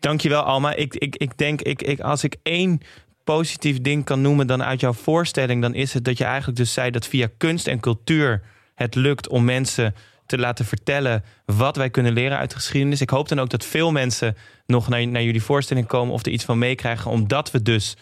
Dankjewel, 0.00 0.42
Alma. 0.42 0.74
Ik, 0.74 0.94
ik, 0.94 1.16
ik 1.16 1.38
denk, 1.38 1.62
ik, 1.62 1.82
ik, 1.82 2.00
als 2.00 2.24
ik 2.24 2.36
één 2.42 2.80
positief 3.24 3.80
ding 3.80 4.04
kan 4.04 4.20
noemen 4.20 4.46
dan 4.46 4.62
uit 4.62 4.80
jouw 4.80 4.92
voorstelling, 4.92 5.62
dan 5.62 5.74
is 5.74 5.94
het 5.94 6.04
dat 6.04 6.18
je 6.18 6.24
eigenlijk 6.24 6.58
dus 6.58 6.72
zei 6.72 6.90
dat 6.90 7.06
via 7.06 7.28
kunst 7.36 7.66
en 7.66 7.80
cultuur 7.80 8.42
het 8.74 8.94
lukt 8.94 9.28
om 9.28 9.44
mensen 9.44 9.94
te 10.26 10.38
laten 10.38 10.64
vertellen 10.64 11.24
wat 11.44 11.76
wij 11.76 11.90
kunnen 11.90 12.12
leren 12.12 12.38
uit 12.38 12.50
de 12.50 12.56
geschiedenis. 12.56 13.00
Ik 13.00 13.10
hoop 13.10 13.28
dan 13.28 13.40
ook 13.40 13.50
dat 13.50 13.64
veel 13.64 13.92
mensen 13.92 14.36
nog 14.66 14.88
naar, 14.88 15.06
naar 15.06 15.22
jullie 15.22 15.42
voorstelling 15.42 15.86
komen 15.86 16.14
of 16.14 16.26
er 16.26 16.32
iets 16.32 16.44
van 16.44 16.58
meekrijgen, 16.58 17.10
omdat 17.10 17.50
we 17.50 17.62
dus 17.62 17.96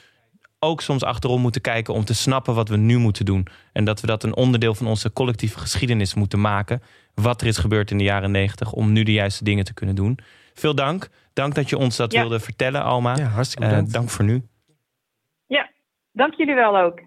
ook 0.58 0.80
soms 0.80 1.04
achterom 1.04 1.40
moeten 1.40 1.60
kijken 1.60 1.94
om 1.94 2.04
te 2.04 2.14
snappen 2.14 2.54
wat 2.54 2.68
we 2.68 2.76
nu 2.76 2.98
moeten 2.98 3.24
doen. 3.24 3.46
En 3.72 3.84
dat 3.84 4.00
we 4.00 4.06
dat 4.06 4.22
een 4.22 4.36
onderdeel 4.36 4.74
van 4.74 4.86
onze 4.86 5.12
collectieve 5.12 5.58
geschiedenis 5.58 6.14
moeten 6.14 6.40
maken. 6.40 6.82
Wat 7.14 7.40
er 7.40 7.46
is 7.46 7.58
gebeurd 7.58 7.90
in 7.90 7.98
de 7.98 8.04
jaren 8.04 8.30
negentig 8.30 8.72
om 8.72 8.92
nu 8.92 9.02
de 9.02 9.12
juiste 9.12 9.44
dingen 9.44 9.64
te 9.64 9.74
kunnen 9.74 9.94
doen. 9.94 10.18
Veel 10.54 10.74
dank. 10.74 11.08
Dank 11.32 11.54
dat 11.54 11.68
je 11.68 11.78
ons 11.78 11.96
dat 11.96 12.12
wilde 12.12 12.40
vertellen, 12.40 12.82
Alma. 12.82 13.16
Ja, 13.16 13.24
hartstikke 13.24 13.66
bedankt. 13.66 13.88
Uh, 13.88 13.94
dank 13.94 14.10
voor 14.10 14.24
nu. 14.24 14.42
Ja, 15.46 15.70
dank 16.12 16.34
jullie 16.34 16.54
wel 16.54 16.78
ook. 16.78 17.00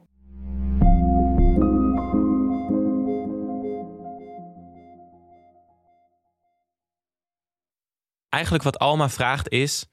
Eigenlijk 8.29 8.63
wat 8.63 8.79
Alma 8.79 9.09
vraagt 9.09 9.49
is 9.49 9.85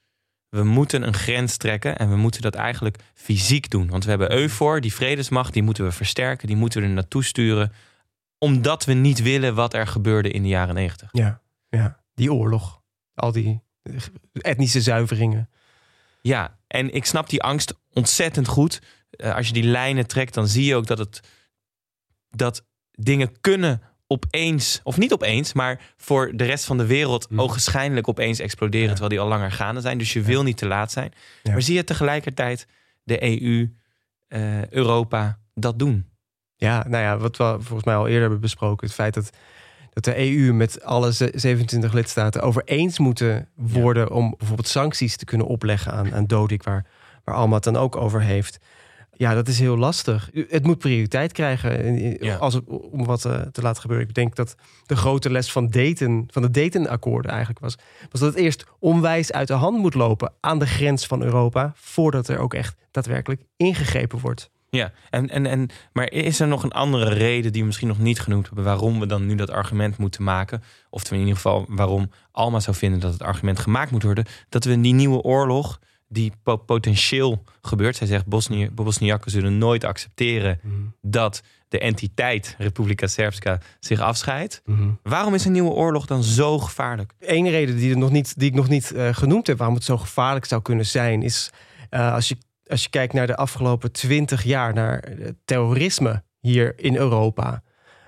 we 0.57 0.64
moeten 0.64 1.07
een 1.07 1.14
grens 1.14 1.57
trekken 1.57 1.96
en 1.96 2.11
we 2.11 2.16
moeten 2.16 2.42
dat 2.42 2.55
eigenlijk 2.55 2.98
fysiek 3.14 3.70
doen. 3.70 3.88
Want 3.88 4.05
we 4.05 4.11
hebben 4.11 4.33
EUFOR, 4.33 4.81
die 4.81 4.94
vredesmacht, 4.94 5.53
die 5.53 5.62
moeten 5.62 5.85
we 5.85 5.92
versterken, 5.92 6.46
die 6.46 6.57
moeten 6.57 6.81
we 6.81 6.87
er 6.87 6.92
naartoe 6.92 7.25
sturen, 7.25 7.72
omdat 8.42 8.85
we 8.85 8.92
niet 8.92 9.22
willen 9.22 9.55
wat 9.55 9.74
er 9.74 9.87
gebeurde 9.87 10.31
in 10.31 10.42
de 10.42 10.48
jaren 10.48 10.74
negentig. 10.74 11.09
Ja, 11.12 11.40
ja, 11.68 11.98
die 12.14 12.33
oorlog, 12.33 12.83
al 13.14 13.33
die 13.33 13.62
etnische 14.33 14.81
zuiveringen. 14.81 15.50
Ja, 16.22 16.59
en 16.66 16.94
ik 16.94 17.05
snap 17.05 17.28
die 17.28 17.42
angst 17.42 17.74
ontzettend 17.92 18.48
goed. 18.48 18.83
Uh, 19.11 19.35
als 19.35 19.46
je 19.46 19.52
die 19.52 19.62
lijnen 19.62 20.07
trekt, 20.07 20.35
dan 20.35 20.48
zie 20.48 20.64
je 20.64 20.74
ook 20.74 20.87
dat 20.87 20.98
het 20.98 21.20
dat 22.31 22.64
dingen 22.90 23.40
kunnen 23.40 23.83
opeens, 24.07 24.81
of 24.83 24.98
niet 24.98 25.12
opeens, 25.12 25.52
maar 25.52 25.81
voor 25.96 26.33
de 26.37 26.44
rest 26.44 26.64
van 26.64 26.78
de 26.78 26.87
wereld 26.87 27.31
mm. 27.31 27.40
ogenschijnlijk 27.40 28.09
opeens 28.09 28.38
exploderen, 28.38 28.88
terwijl 28.88 29.09
die 29.09 29.20
al 29.20 29.28
langer 29.28 29.52
gaande 29.52 29.81
zijn. 29.81 29.98
Dus 29.98 30.12
je 30.12 30.22
wil 30.22 30.42
niet 30.42 30.57
te 30.57 30.66
laat 30.66 30.92
zijn. 30.92 31.12
Maar 31.42 31.62
zie 31.62 31.74
je 31.74 31.85
tegelijkertijd 31.85 32.66
de 33.02 33.22
EU, 33.22 33.70
uh, 34.28 34.66
Europa 34.66 35.38
dat 35.55 35.78
doen? 35.78 36.12
Ja, 36.62 36.85
nou 36.88 37.03
ja, 37.03 37.18
wat 37.18 37.37
we 37.37 37.57
volgens 37.59 37.85
mij 37.85 37.94
al 37.94 38.07
eerder 38.07 38.20
hebben 38.20 38.40
besproken, 38.40 38.87
het 38.87 38.94
feit 38.94 39.14
dat, 39.14 39.31
dat 39.92 40.05
de 40.05 40.18
EU 40.18 40.53
met 40.53 40.85
alle 40.85 41.12
27 41.12 41.92
lidstaten 41.92 42.42
over 42.42 42.62
eens 42.64 42.98
moeten 42.98 43.48
worden 43.55 44.11
om 44.11 44.35
bijvoorbeeld 44.38 44.68
sancties 44.68 45.16
te 45.16 45.25
kunnen 45.25 45.46
opleggen 45.46 45.92
aan, 45.92 46.14
aan 46.14 46.27
Dodik, 46.27 46.62
waar, 46.62 46.87
waar 47.25 47.35
Alma 47.35 47.55
het 47.55 47.64
dan 47.64 47.77
ook 47.77 47.96
over 47.96 48.20
heeft. 48.20 48.59
Ja, 49.12 49.35
dat 49.35 49.48
is 49.48 49.59
heel 49.59 49.77
lastig. 49.77 50.31
Het 50.48 50.64
moet 50.64 50.79
prioriteit 50.79 51.33
krijgen 51.33 52.38
als 52.38 52.55
het, 52.55 52.64
om 52.66 53.05
wat 53.05 53.25
eh, 53.25 53.40
te 53.40 53.62
laten 53.62 53.81
gebeuren. 53.81 54.09
Ik 54.09 54.14
denk 54.14 54.37
dat 54.37 54.55
de 54.87 54.96
grote 54.96 55.31
les 55.31 55.53
van 55.53 55.70
Dayton, 55.70 56.29
van 56.31 56.42
de 56.42 56.51
Dayton-akkoorden 56.51 57.31
eigenlijk 57.31 57.61
was, 57.61 57.77
was 58.11 58.20
dat 58.20 58.35
het 58.35 58.42
eerst 58.42 58.64
onwijs 58.79 59.33
uit 59.33 59.48
de 59.48 59.55
hand 59.55 59.79
moet 59.79 59.94
lopen 59.94 60.33
aan 60.40 60.59
de 60.59 60.66
grens 60.66 61.07
van 61.07 61.22
Europa, 61.22 61.72
voordat 61.77 62.29
er 62.29 62.38
ook 62.38 62.55
echt 62.55 62.77
daadwerkelijk 62.90 63.42
ingegrepen 63.57 64.18
wordt. 64.18 64.51
Ja, 64.76 64.92
en, 65.11 65.28
en, 65.28 65.46
en, 65.46 65.68
maar 65.92 66.11
is 66.12 66.40
er 66.40 66.48
nog 66.48 66.62
een 66.62 66.72
andere 66.72 67.08
reden 67.08 67.52
die 67.52 67.61
we 67.61 67.66
misschien 67.66 67.88
nog 67.88 67.98
niet 67.98 68.20
genoemd 68.20 68.46
hebben 68.46 68.64
waarom 68.64 69.00
we 69.00 69.06
dan 69.06 69.26
nu 69.26 69.35
dat 69.35 69.50
argument 69.50 69.96
moeten 69.96 70.22
maken? 70.24 70.62
Of 70.90 71.11
in 71.11 71.18
ieder 71.18 71.35
geval 71.35 71.64
waarom 71.68 72.11
Alma 72.30 72.61
zou 72.61 72.76
vinden 72.76 73.00
dat 73.00 73.12
het 73.12 73.22
argument 73.22 73.58
gemaakt 73.58 73.90
moet 73.90 74.02
worden, 74.02 74.24
dat 74.48 74.64
we 74.64 74.80
die 74.80 74.94
nieuwe 74.94 75.20
oorlog 75.22 75.80
die 76.08 76.32
potentieel 76.66 77.44
gebeurt. 77.62 77.96
Zij 77.96 78.06
zegt 78.06 78.26
Bosnië, 78.26 78.70
Bosniakken 78.70 79.30
zullen 79.30 79.58
nooit 79.58 79.85
accepteren 79.85 80.61
Mhm. 80.62 80.74
dat 81.00 81.42
de 81.68 81.78
entiteit 81.78 82.54
Republika 82.58 83.06
Srpska 83.06 83.61
zich 83.80 84.00
afscheidt. 84.00 84.62
Mhm. 84.64 84.88
Waarom 85.02 85.35
is 85.35 85.44
een 85.44 85.52
nieuwe 85.52 85.70
oorlog 85.70 86.06
dan 86.06 86.22
zo 86.22 86.58
gevaarlijk? 86.58 87.12
Eén 87.20 87.48
reden 87.50 87.76
die, 87.76 87.90
er 87.90 87.98
nog 87.98 88.11
niet, 88.11 88.38
die 88.38 88.48
ik 88.48 88.54
nog 88.54 88.68
niet 88.68 88.92
eh, 88.92 89.08
genoemd 89.12 89.46
heb 89.46 89.58
waarom 89.58 89.76
het 89.76 89.85
zo 89.85 89.96
gevaarlijk 89.98 90.44
zou 90.44 90.62
kunnen 90.62 90.87
zijn, 90.87 91.22
is 91.22 91.50
eh, 91.90 92.12
als, 92.14 92.28
je, 92.28 92.37
als 92.72 92.82
je 92.82 92.88
kijkt 92.88 93.12
naar 93.12 93.26
de 93.26 93.37
afgelopen 93.37 93.92
twintig 93.92 94.42
jaar, 94.42 94.74
naar 94.74 94.98
eh, 94.98 95.28
terrorisme 95.44 96.22
hier 96.40 96.78
in 96.78 96.96
Europa. 96.96 97.62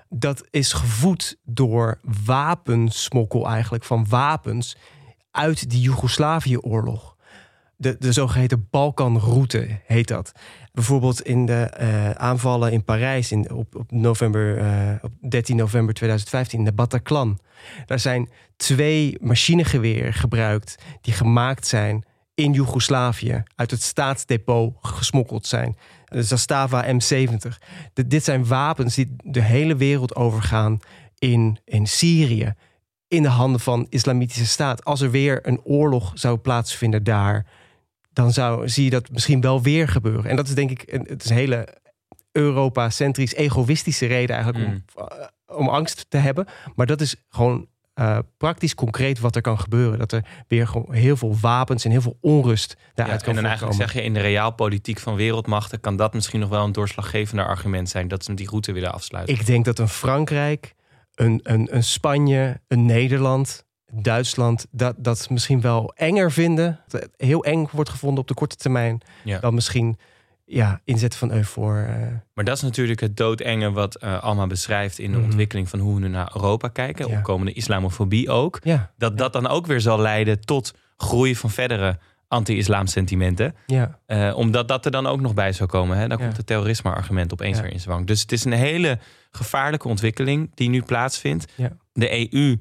Dat 0.09 0.47
is 0.49 0.73
gevoed 0.73 1.37
door 1.43 1.99
wapensmokkel 2.25 3.47
eigenlijk, 3.47 3.83
van 3.83 4.05
wapens 4.09 4.77
uit 5.31 5.69
die 5.69 5.81
Joegoslavië-oorlog. 5.81 7.15
De, 7.77 7.95
de 7.99 8.11
zogeheten 8.11 8.67
Balkanroute 8.69 9.79
heet 9.85 10.07
dat. 10.07 10.31
Bijvoorbeeld 10.73 11.21
in 11.21 11.45
de 11.45 11.61
eh, 11.63 12.11
aanvallen 12.11 12.71
in 12.71 12.83
Parijs 12.83 13.31
in, 13.31 13.51
op, 13.51 13.75
op, 13.75 13.91
november, 13.91 14.57
eh, 14.57 14.95
op 15.01 15.11
13 15.29 15.55
november 15.55 15.93
2015 15.93 16.59
in 16.59 16.65
de 16.65 16.73
Bataclan. 16.73 17.39
Daar 17.85 17.99
zijn 17.99 18.29
twee 18.55 19.17
machinegeweren 19.21 20.13
gebruikt 20.13 20.75
die 21.01 21.13
gemaakt 21.13 21.67
zijn 21.67 22.05
in 22.35 22.53
Joegoslavië, 22.53 23.43
uit 23.55 23.71
het 23.71 23.81
staatsdepot 23.81 24.75
gesmokkeld 24.81 25.45
zijn. 25.45 25.77
De 26.05 26.23
Zastava 26.23 26.85
M70. 26.85 27.57
De- 27.93 28.07
dit 28.07 28.23
zijn 28.23 28.47
wapens 28.47 28.95
die 28.95 29.15
de 29.23 29.41
hele 29.41 29.75
wereld 29.75 30.15
overgaan 30.15 30.79
in, 31.17 31.59
in 31.65 31.87
Syrië, 31.87 32.53
in 33.07 33.21
de 33.21 33.29
handen 33.29 33.59
van 33.59 33.87
Islamitische 33.89 34.45
Staat. 34.45 34.85
Als 34.85 35.01
er 35.01 35.11
weer 35.11 35.47
een 35.47 35.61
oorlog 35.63 36.11
zou 36.15 36.37
plaatsvinden 36.37 37.03
daar, 37.03 37.45
dan 38.13 38.31
zou, 38.33 38.69
zie 38.69 38.83
je 38.83 38.89
dat 38.89 39.11
misschien 39.11 39.41
wel 39.41 39.61
weer 39.61 39.87
gebeuren. 39.87 40.29
En 40.29 40.35
dat 40.35 40.47
is 40.47 40.55
denk 40.55 40.71
ik, 40.71 40.83
een, 40.87 41.05
het 41.09 41.23
is 41.23 41.29
een 41.29 41.35
hele 41.35 41.67
Europa-centrisch, 42.31 43.33
egoïstische 43.33 44.05
reden 44.05 44.35
eigenlijk 44.35 44.65
om, 44.67 44.83
eh, 45.07 45.57
om 45.57 45.69
angst 45.69 46.05
te 46.09 46.17
hebben. 46.17 46.45
Maar 46.75 46.85
dat 46.85 47.01
is 47.01 47.15
gewoon 47.29 47.67
eh, 47.95 48.17
praktisch 48.37 48.75
concreet 48.75 49.19
wat 49.19 49.35
er 49.35 49.41
kan 49.41 49.59
gebeuren. 49.59 49.99
Dat 49.99 50.11
er 50.11 50.25
weer 50.47 50.67
gewoon 50.67 50.93
heel 50.93 51.17
veel 51.17 51.37
wapens 51.41 51.85
en 51.85 51.91
heel 51.91 52.01
veel 52.01 52.17
onrust 52.21 52.75
Ja, 52.77 52.85
daaruit 52.93 53.19
en 53.19 53.25
kan 53.25 53.35
dan 53.35 53.45
eigenlijk 53.45 53.75
zeg 53.75 53.93
je 53.93 54.03
in 54.03 54.13
de 54.13 54.19
realpolitiek 54.19 54.99
van 54.99 55.15
wereldmachten 55.15 55.79
kan 55.79 55.95
dat 55.95 56.13
misschien 56.13 56.39
nog 56.39 56.49
wel 56.49 56.63
een 56.63 56.71
doorslaggevender 56.71 57.47
argument 57.47 57.89
zijn 57.89 58.07
dat 58.07 58.23
ze 58.23 58.33
die 58.33 58.49
route 58.49 58.71
willen 58.71 58.93
afsluiten. 58.93 59.35
Ik 59.35 59.45
denk 59.45 59.65
dat 59.65 59.79
een 59.79 59.89
Frankrijk, 59.89 60.75
een, 61.15 61.39
een, 61.43 61.75
een 61.75 61.83
Spanje, 61.83 62.61
een 62.67 62.85
Nederland, 62.85 63.65
Duitsland... 63.91 64.65
Dat, 64.71 64.95
dat 64.97 65.29
misschien 65.29 65.61
wel 65.61 65.93
enger 65.95 66.31
vinden. 66.31 66.79
Heel 67.17 67.43
eng 67.43 67.67
wordt 67.71 67.89
gevonden 67.89 68.19
op 68.19 68.27
de 68.27 68.33
korte 68.33 68.55
termijn... 68.55 69.01
Ja. 69.23 69.39
dan 69.39 69.53
misschien 69.53 69.97
ja, 70.45 70.81
inzetten 70.83 71.19
van 71.19 71.31
EUFOR. 71.31 71.77
eh. 71.77 72.07
Maar 72.33 72.45
dat 72.45 72.55
is 72.57 72.61
natuurlijk 72.61 72.99
het 72.99 73.17
doodenge 73.17 73.71
wat 73.71 73.95
eh 73.95 74.23
Alma 74.23 74.47
beschrijft 74.47 74.99
in 74.99 75.11
de 75.11 75.17
Mhm. 75.17 75.25
ontwikkeling 75.25 75.69
van 75.69 75.79
hoe 75.79 75.93
we 75.93 75.99
nu 75.99 76.07
naar 76.07 76.31
Europa 76.35 76.67
kijken. 76.67 77.07
Ja. 77.07 77.17
Opkomende 77.17 77.53
islamofobie 77.53 78.29
ook. 78.29 78.59
ja, 78.63 78.91
Dat 78.97 79.17
dat 79.17 79.33
dan 79.33 79.47
ook 79.47 79.65
weer 79.65 79.81
zal 79.81 79.99
leiden 79.99 80.39
tot 80.45 80.73
groei 80.97 81.35
van 81.35 81.49
verdere 81.49 81.97
anti-islam 82.27 82.87
sentimenten. 82.87 83.55
ja, 83.65 83.99
Eh, 84.05 84.33
omdat 84.37 84.67
dat 84.67 84.85
er 84.85 84.91
dan 84.91 85.07
ook 85.07 85.19
nog 85.21 85.33
bij 85.33 85.51
zou 85.53 85.69
komen. 85.69 85.97
Hè? 85.97 86.07
Dan 86.07 86.17
komt 86.17 86.37
het 86.37 86.45
terrorisme-argument 86.47 87.33
opeens 87.33 87.59
weer 87.61 87.71
in 87.71 87.79
zwang. 87.79 88.07
Dus 88.07 88.21
het 88.21 88.31
is 88.31 88.45
een 88.45 88.51
hele 88.51 88.99
gevaarlijke 89.31 89.87
ontwikkeling 89.87 90.51
die 90.55 90.69
nu 90.69 90.81
plaatsvindt. 90.83 91.51
Ja. 91.55 91.69
De 91.93 92.33
EU 92.33 92.57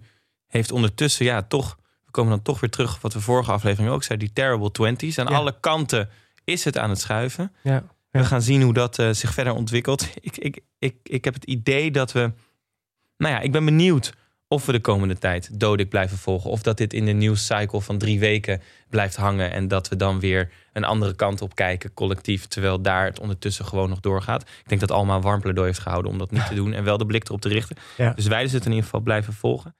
heeft 0.47 0.73
ondertussen, 0.73 1.25
ja, 1.25 1.43
toch, 1.43 1.79
we 2.05 2.11
komen 2.11 2.31
dan 2.31 2.43
toch 2.43 2.61
weer 2.61 2.71
terug 2.71 3.01
wat 3.01 3.13
we 3.13 3.21
vorige 3.21 3.53
aflevering 3.53 3.93
ook 3.93 4.03
zeiden, 4.03 4.27
die 4.27 4.37
terrible 4.45 4.71
twenties. 4.71 5.19
Aan 5.19 5.27
alle 5.27 5.55
kanten 5.61 6.09
is 6.45 6.65
het 6.65 6.79
aan 6.79 6.91
het 6.91 7.01
schuiven. 7.01 7.53
ja. 7.63 7.85
We 8.11 8.25
gaan 8.25 8.43
zien 8.43 8.63
hoe 8.63 8.73
dat 8.73 8.99
eh, 8.99 9.11
zich 9.11 9.33
verder 9.35 9.53
ontwikkelt. 9.53 10.09
Ik, 10.21 10.37
ik, 10.37 10.61
ik, 10.79 10.97
ik 11.03 11.25
heb 11.25 11.35
het 11.35 11.45
idee 11.45 11.91
dat 11.91 12.13
we. 12.13 12.33
Nou 13.17 13.35
ja, 13.35 13.41
ik 13.41 13.53
ben 13.53 13.65
benieuwd 13.65 14.13
of 14.49 14.67
we 14.67 14.73
de 14.73 14.81
komende 14.81 15.19
tijd 15.19 15.61
Dodik 15.61 15.89
blijven 15.89 16.19
volgen. 16.19 16.51
Of 16.51 16.63
dat 16.63 16.77
dit 16.77 16.93
in 16.93 17.05
de 17.05 17.13
nieuwscycle 17.13 17.81
van 17.81 17.99
drie 17.99 18.19
weken 18.19 18.63
blijft 18.89 19.17
hangen. 19.17 19.53
En 19.53 19.69
dat 19.69 19.89
we 19.89 19.97
dan 19.97 20.21
weer 20.21 20.51
een 20.73 20.85
andere 20.85 21.15
kant 21.15 21.43
op 21.43 21.55
kijken, 21.55 21.95
collectief. 21.95 22.47
Terwijl 22.47 22.81
daar 22.83 23.05
het 23.05 23.21
ondertussen 23.21 23.65
gewoon 23.65 23.89
nog 23.89 24.01
doorgaat. 24.01 24.43
Ik 24.43 24.69
denk 24.69 24.81
dat 24.81 24.91
Alma 24.91 25.15
een 25.15 25.21
warm 25.21 25.41
pleidooi 25.41 25.67
heeft 25.67 25.79
gehouden 25.79 26.11
om 26.11 26.19
dat 26.19 26.31
niet 26.31 26.47
te 26.47 26.55
doen. 26.61 26.73
En 26.73 26.85
wel 26.85 26.99
de 26.99 27.07
blik 27.07 27.29
erop 27.29 27.41
te 27.41 27.49
richten. 27.49 27.77
Ja. 27.97 28.13
Dus 28.13 28.27
wij 28.27 28.43
zullen 28.43 28.55
het 28.55 28.65
in 28.65 28.71
ieder 28.71 28.85
geval 28.85 29.01
blijven 29.01 29.33
volgen. 29.33 29.75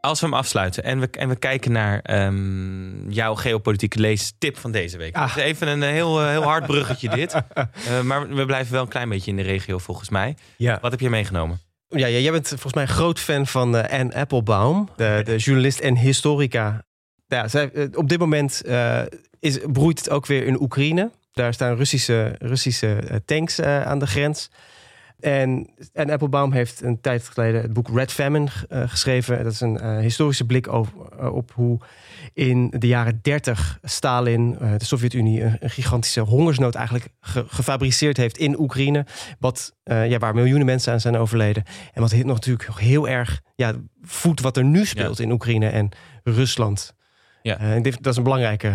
Als 0.00 0.20
we 0.20 0.26
hem 0.26 0.34
afsluiten 0.34 0.84
en 0.84 1.00
we, 1.00 1.08
en 1.10 1.28
we 1.28 1.36
kijken 1.36 1.72
naar 1.72 2.00
ehm, 2.00 3.10
jouw 3.10 3.34
geopolitieke 3.34 3.98
leestip 3.98 4.56
van 4.56 4.72
deze 4.72 4.98
week. 4.98 5.16
Ah. 5.16 5.36
Even 5.36 5.68
een 5.68 5.82
eh, 5.82 5.90
heel, 5.90 6.20
eh, 6.20 6.28
heel 6.28 6.42
hard 6.42 6.66
bruggetje 6.66 7.08
dit. 7.08 7.34
Eh, 7.88 8.00
maar 8.00 8.28
we 8.28 8.46
blijven 8.46 8.72
wel 8.72 8.82
een 8.82 8.88
klein 8.88 9.08
beetje 9.08 9.30
in 9.30 9.36
de 9.36 9.42
regio 9.42 9.78
volgens 9.78 10.08
mij. 10.08 10.36
ja. 10.56 10.78
Wat 10.80 10.90
heb 10.90 11.00
je 11.00 11.10
meegenomen? 11.10 11.60
Ja, 11.88 12.06
ja, 12.06 12.18
jij 12.18 12.32
bent 12.32 12.48
volgens 12.48 12.74
mij 12.74 12.82
een 12.82 12.88
groot 12.88 13.18
fan 13.18 13.46
van 13.46 13.76
eh, 13.76 13.98
Anne 14.00 14.14
Applebaum, 14.14 14.88
de, 14.96 15.20
de 15.24 15.36
journalist 15.36 15.80
en 15.80 15.96
historica. 15.96 16.84
Ja, 17.26 17.48
zij, 17.48 17.70
op 17.94 18.08
dit 18.08 18.18
moment 18.18 18.62
is, 19.40 19.58
broeit 19.72 19.98
het 19.98 20.10
ook 20.10 20.26
weer 20.26 20.46
in 20.46 20.62
Oekraïne. 20.62 21.10
Daar 21.32 21.54
staan 21.54 21.76
Russische, 21.76 22.34
Russische 22.38 23.22
tanks 23.24 23.60
aan 23.60 23.98
de 23.98 24.06
grens. 24.06 24.50
En 25.20 25.68
Anne 25.94 26.12
Applebaum 26.12 26.52
heeft 26.52 26.82
een 26.82 27.00
tijd 27.00 27.28
geleden 27.28 27.62
het 27.62 27.72
boek 27.72 27.88
Red 27.88 28.12
Famine 28.12 28.48
eh, 28.68 28.82
geschreven. 28.86 29.44
Dat 29.44 29.52
is 29.52 29.60
een 29.60 29.78
eh, 29.78 29.98
historische 29.98 30.44
blik 30.44 30.68
over, 30.68 30.94
eh, 31.18 31.34
op 31.34 31.52
hoe 31.54 31.78
in 32.34 32.72
de 32.78 32.86
jaren 32.86 33.18
30 33.22 33.78
Stalin, 33.82 34.56
de 34.78 34.84
Sovjet-Unie, 34.84 35.42
een, 35.42 35.56
een 35.60 35.70
gigantische 35.70 36.20
hongersnood 36.20 36.74
eigenlijk 36.74 37.08
ge- 37.20 37.44
gefabriceerd 37.48 38.16
heeft 38.16 38.38
in 38.38 38.60
Oekraïne. 38.60 39.06
Wat, 39.38 39.74
ja, 39.84 40.18
waar 40.18 40.34
miljoenen 40.34 40.66
mensen 40.66 40.92
aan 40.92 41.00
zijn 41.00 41.16
overleden. 41.16 41.62
En 41.92 42.00
wat 42.00 42.12
nog 42.12 42.26
natuurlijk 42.26 42.78
heel 42.78 43.08
erg 43.08 43.40
ja, 43.54 43.72
voedt 44.02 44.40
wat 44.40 44.56
er 44.56 44.64
nu 44.64 44.84
speelt 44.84 45.20
in 45.20 45.30
Oekraïne 45.30 45.68
en 45.68 45.88
Rusland. 46.24 46.94
Ja. 47.42 47.58
En 47.58 47.82
dat 47.82 48.06
is 48.06 48.16
een 48.16 48.22
belangrijke 48.22 48.72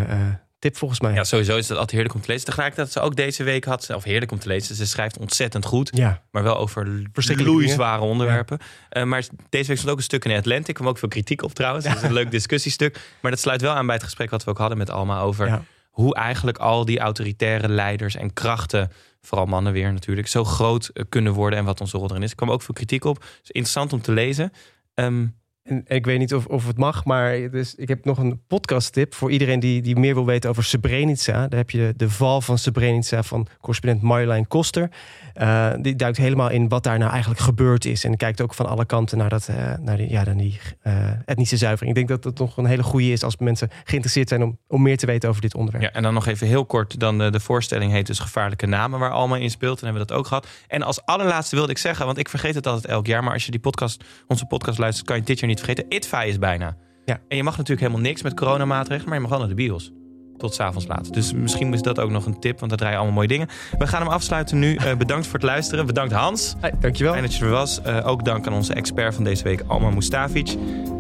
tip 0.66 0.78
volgens 0.78 1.00
mij. 1.00 1.14
Ja, 1.14 1.24
sowieso 1.24 1.58
is 1.58 1.64
het 1.64 1.72
altijd 1.72 1.92
heerlijk 1.92 2.16
om 2.16 2.22
te 2.22 2.28
lezen. 2.28 2.46
Tegelijkertijd 2.46 2.94
dat 2.94 3.04
ze 3.04 3.10
ook 3.10 3.16
deze 3.16 3.44
week 3.44 3.66
had, 3.66 3.90
of 3.96 4.04
heerlijk 4.04 4.32
om 4.32 4.40
te 4.40 4.48
lezen. 4.48 4.76
Ze 4.76 4.88
schrijft 4.88 5.18
ontzettend 5.18 5.66
goed. 5.66 5.90
Ja. 5.94 6.22
Maar 6.32 6.44
wel 6.44 6.58
over 6.58 7.02
loeizware 7.36 8.02
onderwerpen. 8.02 8.58
Eh, 8.90 9.04
maar 9.04 9.24
deze 9.50 9.68
week 9.68 9.78
stond 9.78 9.92
ook 9.92 9.98
een 9.98 10.04
stuk 10.04 10.26
in 10.26 10.32
de 10.32 10.38
Atlantic. 10.38 10.68
Er 10.68 10.74
kwam 10.74 10.88
ook 10.88 10.98
veel 10.98 11.08
kritiek 11.10 11.44
op 11.44 11.54
trouwens. 11.54 11.86
Dat 11.86 11.96
is 11.96 12.02
een 12.02 12.14
leuk 12.14 12.32
discussiestuk. 12.32 13.00
Maar 13.22 13.32
dat 13.32 13.40
sluit 13.40 13.62
wel 13.62 13.74
aan 13.74 13.86
bij 13.86 13.96
het 13.96 14.04
gesprek 14.04 14.30
wat 14.30 14.44
we 14.44 14.50
ook 14.50 14.58
hadden 14.58 14.78
met 14.78 14.90
Alma 14.90 15.20
over 15.20 15.48
Ja. 15.48 15.64
hoe 15.90 16.16
eigenlijk 16.16 16.58
al 16.58 16.86
die 16.86 17.00
autoritaire 17.00 17.70
leiders 17.70 18.16
en 18.16 18.34
krachten, 18.34 18.92
vooral 19.22 19.46
mannen 19.48 19.74
weer 19.74 19.94
natuurlijk, 19.94 20.28
zo 20.28 20.44
groot 20.44 20.88
eh, 20.88 21.04
kunnen 21.10 21.34
worden 21.34 21.60
en 21.60 21.66
wat 21.66 21.82
onze 21.82 21.98
rol 21.98 22.10
erin 22.10 22.24
is. 22.24 22.30
Er 22.30 22.36
kwam 22.36 22.52
ook 22.52 22.62
veel 22.62 22.74
kritiek 22.74 23.04
op. 23.04 23.20
Dus 23.20 23.52
interessant 23.52 23.94
om 23.94 24.02
te 24.02 24.12
lezen. 24.12 24.52
Ehm, 24.94 25.26
En 25.66 25.84
ik 25.88 26.06
weet 26.06 26.20
niet 26.20 26.34
of, 26.34 26.46
of 26.46 26.68
het 26.68 26.78
mag, 26.78 27.06
maar 27.06 27.50
dus, 27.52 27.76
ik 27.76 27.88
heb 27.88 28.06
nog 28.06 28.18
een 28.18 28.42
podcast 28.48 28.94
tip 28.94 29.14
voor 29.14 29.32
iedereen 29.32 29.60
die, 29.60 29.82
die 29.82 29.96
meer 29.96 30.14
wil 30.14 30.26
weten 30.26 30.50
over 30.50 30.64
Srebrenica. 30.64 31.48
Daar 31.48 31.60
heb 31.60 31.70
je 31.70 31.94
de, 31.98 32.10
val 32.10 32.42
van 32.42 32.58
Srebrenica 32.58 33.24
van 33.24 33.48
correspondent 33.62 34.02
Marjolein 34.02 34.48
Koster. 34.48 34.90
Eh, 35.34 35.72
die 35.80 35.96
duikt 35.96 36.18
helemaal 36.18 36.50
in 36.50 36.70
wat 36.70 36.84
daar 36.84 36.98
nou 36.98 37.12
eigenlijk 37.12 37.42
gebeurd 37.42 37.86
is. 37.86 38.04
En 38.04 38.18
kijkt 38.18 38.42
ook 38.42 38.54
van 38.54 38.66
alle 38.66 38.86
kanten 38.86 39.18
naar, 39.18 39.30
dat, 39.30 39.48
eh, 39.48 39.74
naar 39.80 39.98
die, 39.98 40.10
ja, 40.10 40.24
dan 40.24 40.38
die 40.38 40.60
eh, 40.82 41.10
etnische 41.26 41.58
zuivering. 41.58 41.98
Ik 41.98 42.08
denk 42.08 42.22
dat 42.22 42.24
dat 42.24 42.48
nog 42.48 42.58
een 42.58 42.66
hele 42.66 42.84
goede 42.84 43.12
is 43.12 43.24
als 43.24 43.38
mensen 43.38 43.70
geïnteresseerd 43.84 44.30
zijn 44.30 44.44
om, 44.44 44.58
om 44.68 44.82
meer 44.82 44.98
te 44.98 45.06
weten 45.06 45.30
over 45.30 45.42
dit 45.42 45.56
onderwerp. 45.56 45.84
Ja, 45.84 45.92
en 45.92 46.04
dan 46.04 46.14
nog 46.14 46.26
even 46.26 46.48
heel 46.48 46.66
kort. 46.66 47.00
Dan 47.00 47.18
de 47.18 47.40
voorstelling 47.40 47.92
heet 47.92 48.08
dus 48.08 48.20
Gevaarlijke 48.20 48.66
Namen, 48.66 49.00
waar 49.00 49.12
Alma 49.12 49.38
in 49.38 49.50
speelt. 49.50 49.80
En 49.80 49.86
hebben 49.86 50.02
we 50.02 50.08
dat 50.08 50.18
ook 50.18 50.28
gehad. 50.28 50.48
En 50.68 50.82
als 50.82 51.06
allerlaatste 51.06 51.56
wilde 51.56 51.72
ik 51.72 51.78
zeggen, 51.78 52.06
want 52.06 52.18
ik 52.18 52.30
vergeet 52.30 52.56
het 52.56 52.68
altijd 52.68 52.86
elk 52.86 53.08
jaar. 53.08 53.24
Maar 53.24 53.34
als 53.34 53.46
je 53.46 53.52
die 53.52 53.60
podcast, 53.60 54.04
onze 54.28 54.46
podcast 54.46 54.78
luistert, 54.78 55.08
kan 55.08 55.16
je 55.16 55.24
dit 55.24 55.40
jaar 55.40 55.48
niet 55.48 55.54
vergeten. 55.60 55.86
ITVA 55.90 56.24
is 56.24 56.40
bijna. 56.40 56.78
Ja. 57.06 57.20
En 57.28 57.38
je 57.38 57.44
mag 57.44 57.58
natuurlijk 57.58 57.88
helemaal 57.88 58.08
niks 58.10 58.22
met 58.22 58.34
coronamaatregelen, 58.34 59.06
maar 59.06 59.16
je 59.16 59.22
mag 59.22 59.30
wel 59.30 59.40
naar 59.40 59.48
de 59.48 59.56
bios. 59.56 59.92
Tot 60.38 60.54
s'avonds 60.54 60.88
laat. 60.88 61.14
Dus 61.14 61.34
misschien 61.34 61.74
is 61.74 61.82
dat 61.82 62.00
ook 62.00 62.10
nog 62.10 62.26
een 62.26 62.40
tip, 62.40 62.58
want 62.60 62.70
daar 62.70 62.80
draaien 62.80 62.98
allemaal 62.98 63.16
mooie 63.16 63.28
dingen. 63.28 63.48
We 63.78 63.88
gaan 63.88 64.02
hem 64.02 64.12
afsluiten 64.12 64.60
nu. 64.60 64.76
Eh, 64.76 64.96
bedankt 64.96 65.26
voor 65.26 65.40
het 65.40 65.44
luisteren. 65.44 65.86
Bedankt 65.86 66.14
Hans. 66.14 66.56
Hey, 66.60 66.74
dankjewel. 66.80 67.14
Fijn 67.14 67.26
dat 67.26 67.36
je 67.36 67.46
er 67.46 67.52
was. 67.52 67.82
Eh, 67.82 68.08
ook 68.08 68.26
dank 68.26 68.48
aan 68.48 68.54
onze 68.54 68.74
expert 68.74 69.16
van 69.16 69.24
deze 69.24 69.44
week, 69.44 69.64
Alma 69.68 69.90
Mustafic. 69.90 70.56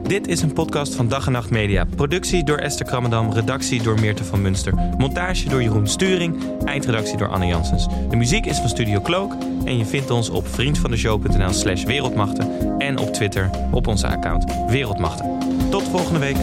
Dit 0.07 0.27
is 0.27 0.41
een 0.41 0.53
podcast 0.53 0.95
van 0.95 1.07
Dag 1.07 1.25
en 1.25 1.31
Nacht 1.31 1.49
Media. 1.49 1.85
Productie 1.95 2.43
door 2.43 2.57
Esther 2.57 2.85
Krammerdam, 2.85 3.31
redactie 3.31 3.83
door 3.83 3.99
Meerte 3.99 4.23
van 4.23 4.41
Munster. 4.41 4.73
Montage 4.97 5.49
door 5.49 5.63
Jeroen 5.63 5.87
Sturing, 5.87 6.35
eindredactie 6.65 7.17
door 7.17 7.27
Anne 7.27 7.45
Janssens. 7.45 7.87
De 8.09 8.15
muziek 8.15 8.45
is 8.45 8.57
van 8.57 8.69
Studio 8.69 9.01
Cloak 9.01 9.33
en 9.65 9.77
je 9.77 9.85
vindt 9.85 10.09
ons 10.11 10.29
op 10.29 10.47
vriendvandeshow.nl 10.47 11.53
slash 11.53 11.83
wereldmachten 11.83 12.77
en 12.77 12.97
op 12.97 13.13
Twitter 13.13 13.49
op 13.71 13.87
onze 13.87 14.07
account 14.07 14.53
Wereldmachten. 14.67 15.39
Tot 15.69 15.83
volgende 15.83 16.19
week. 16.19 16.37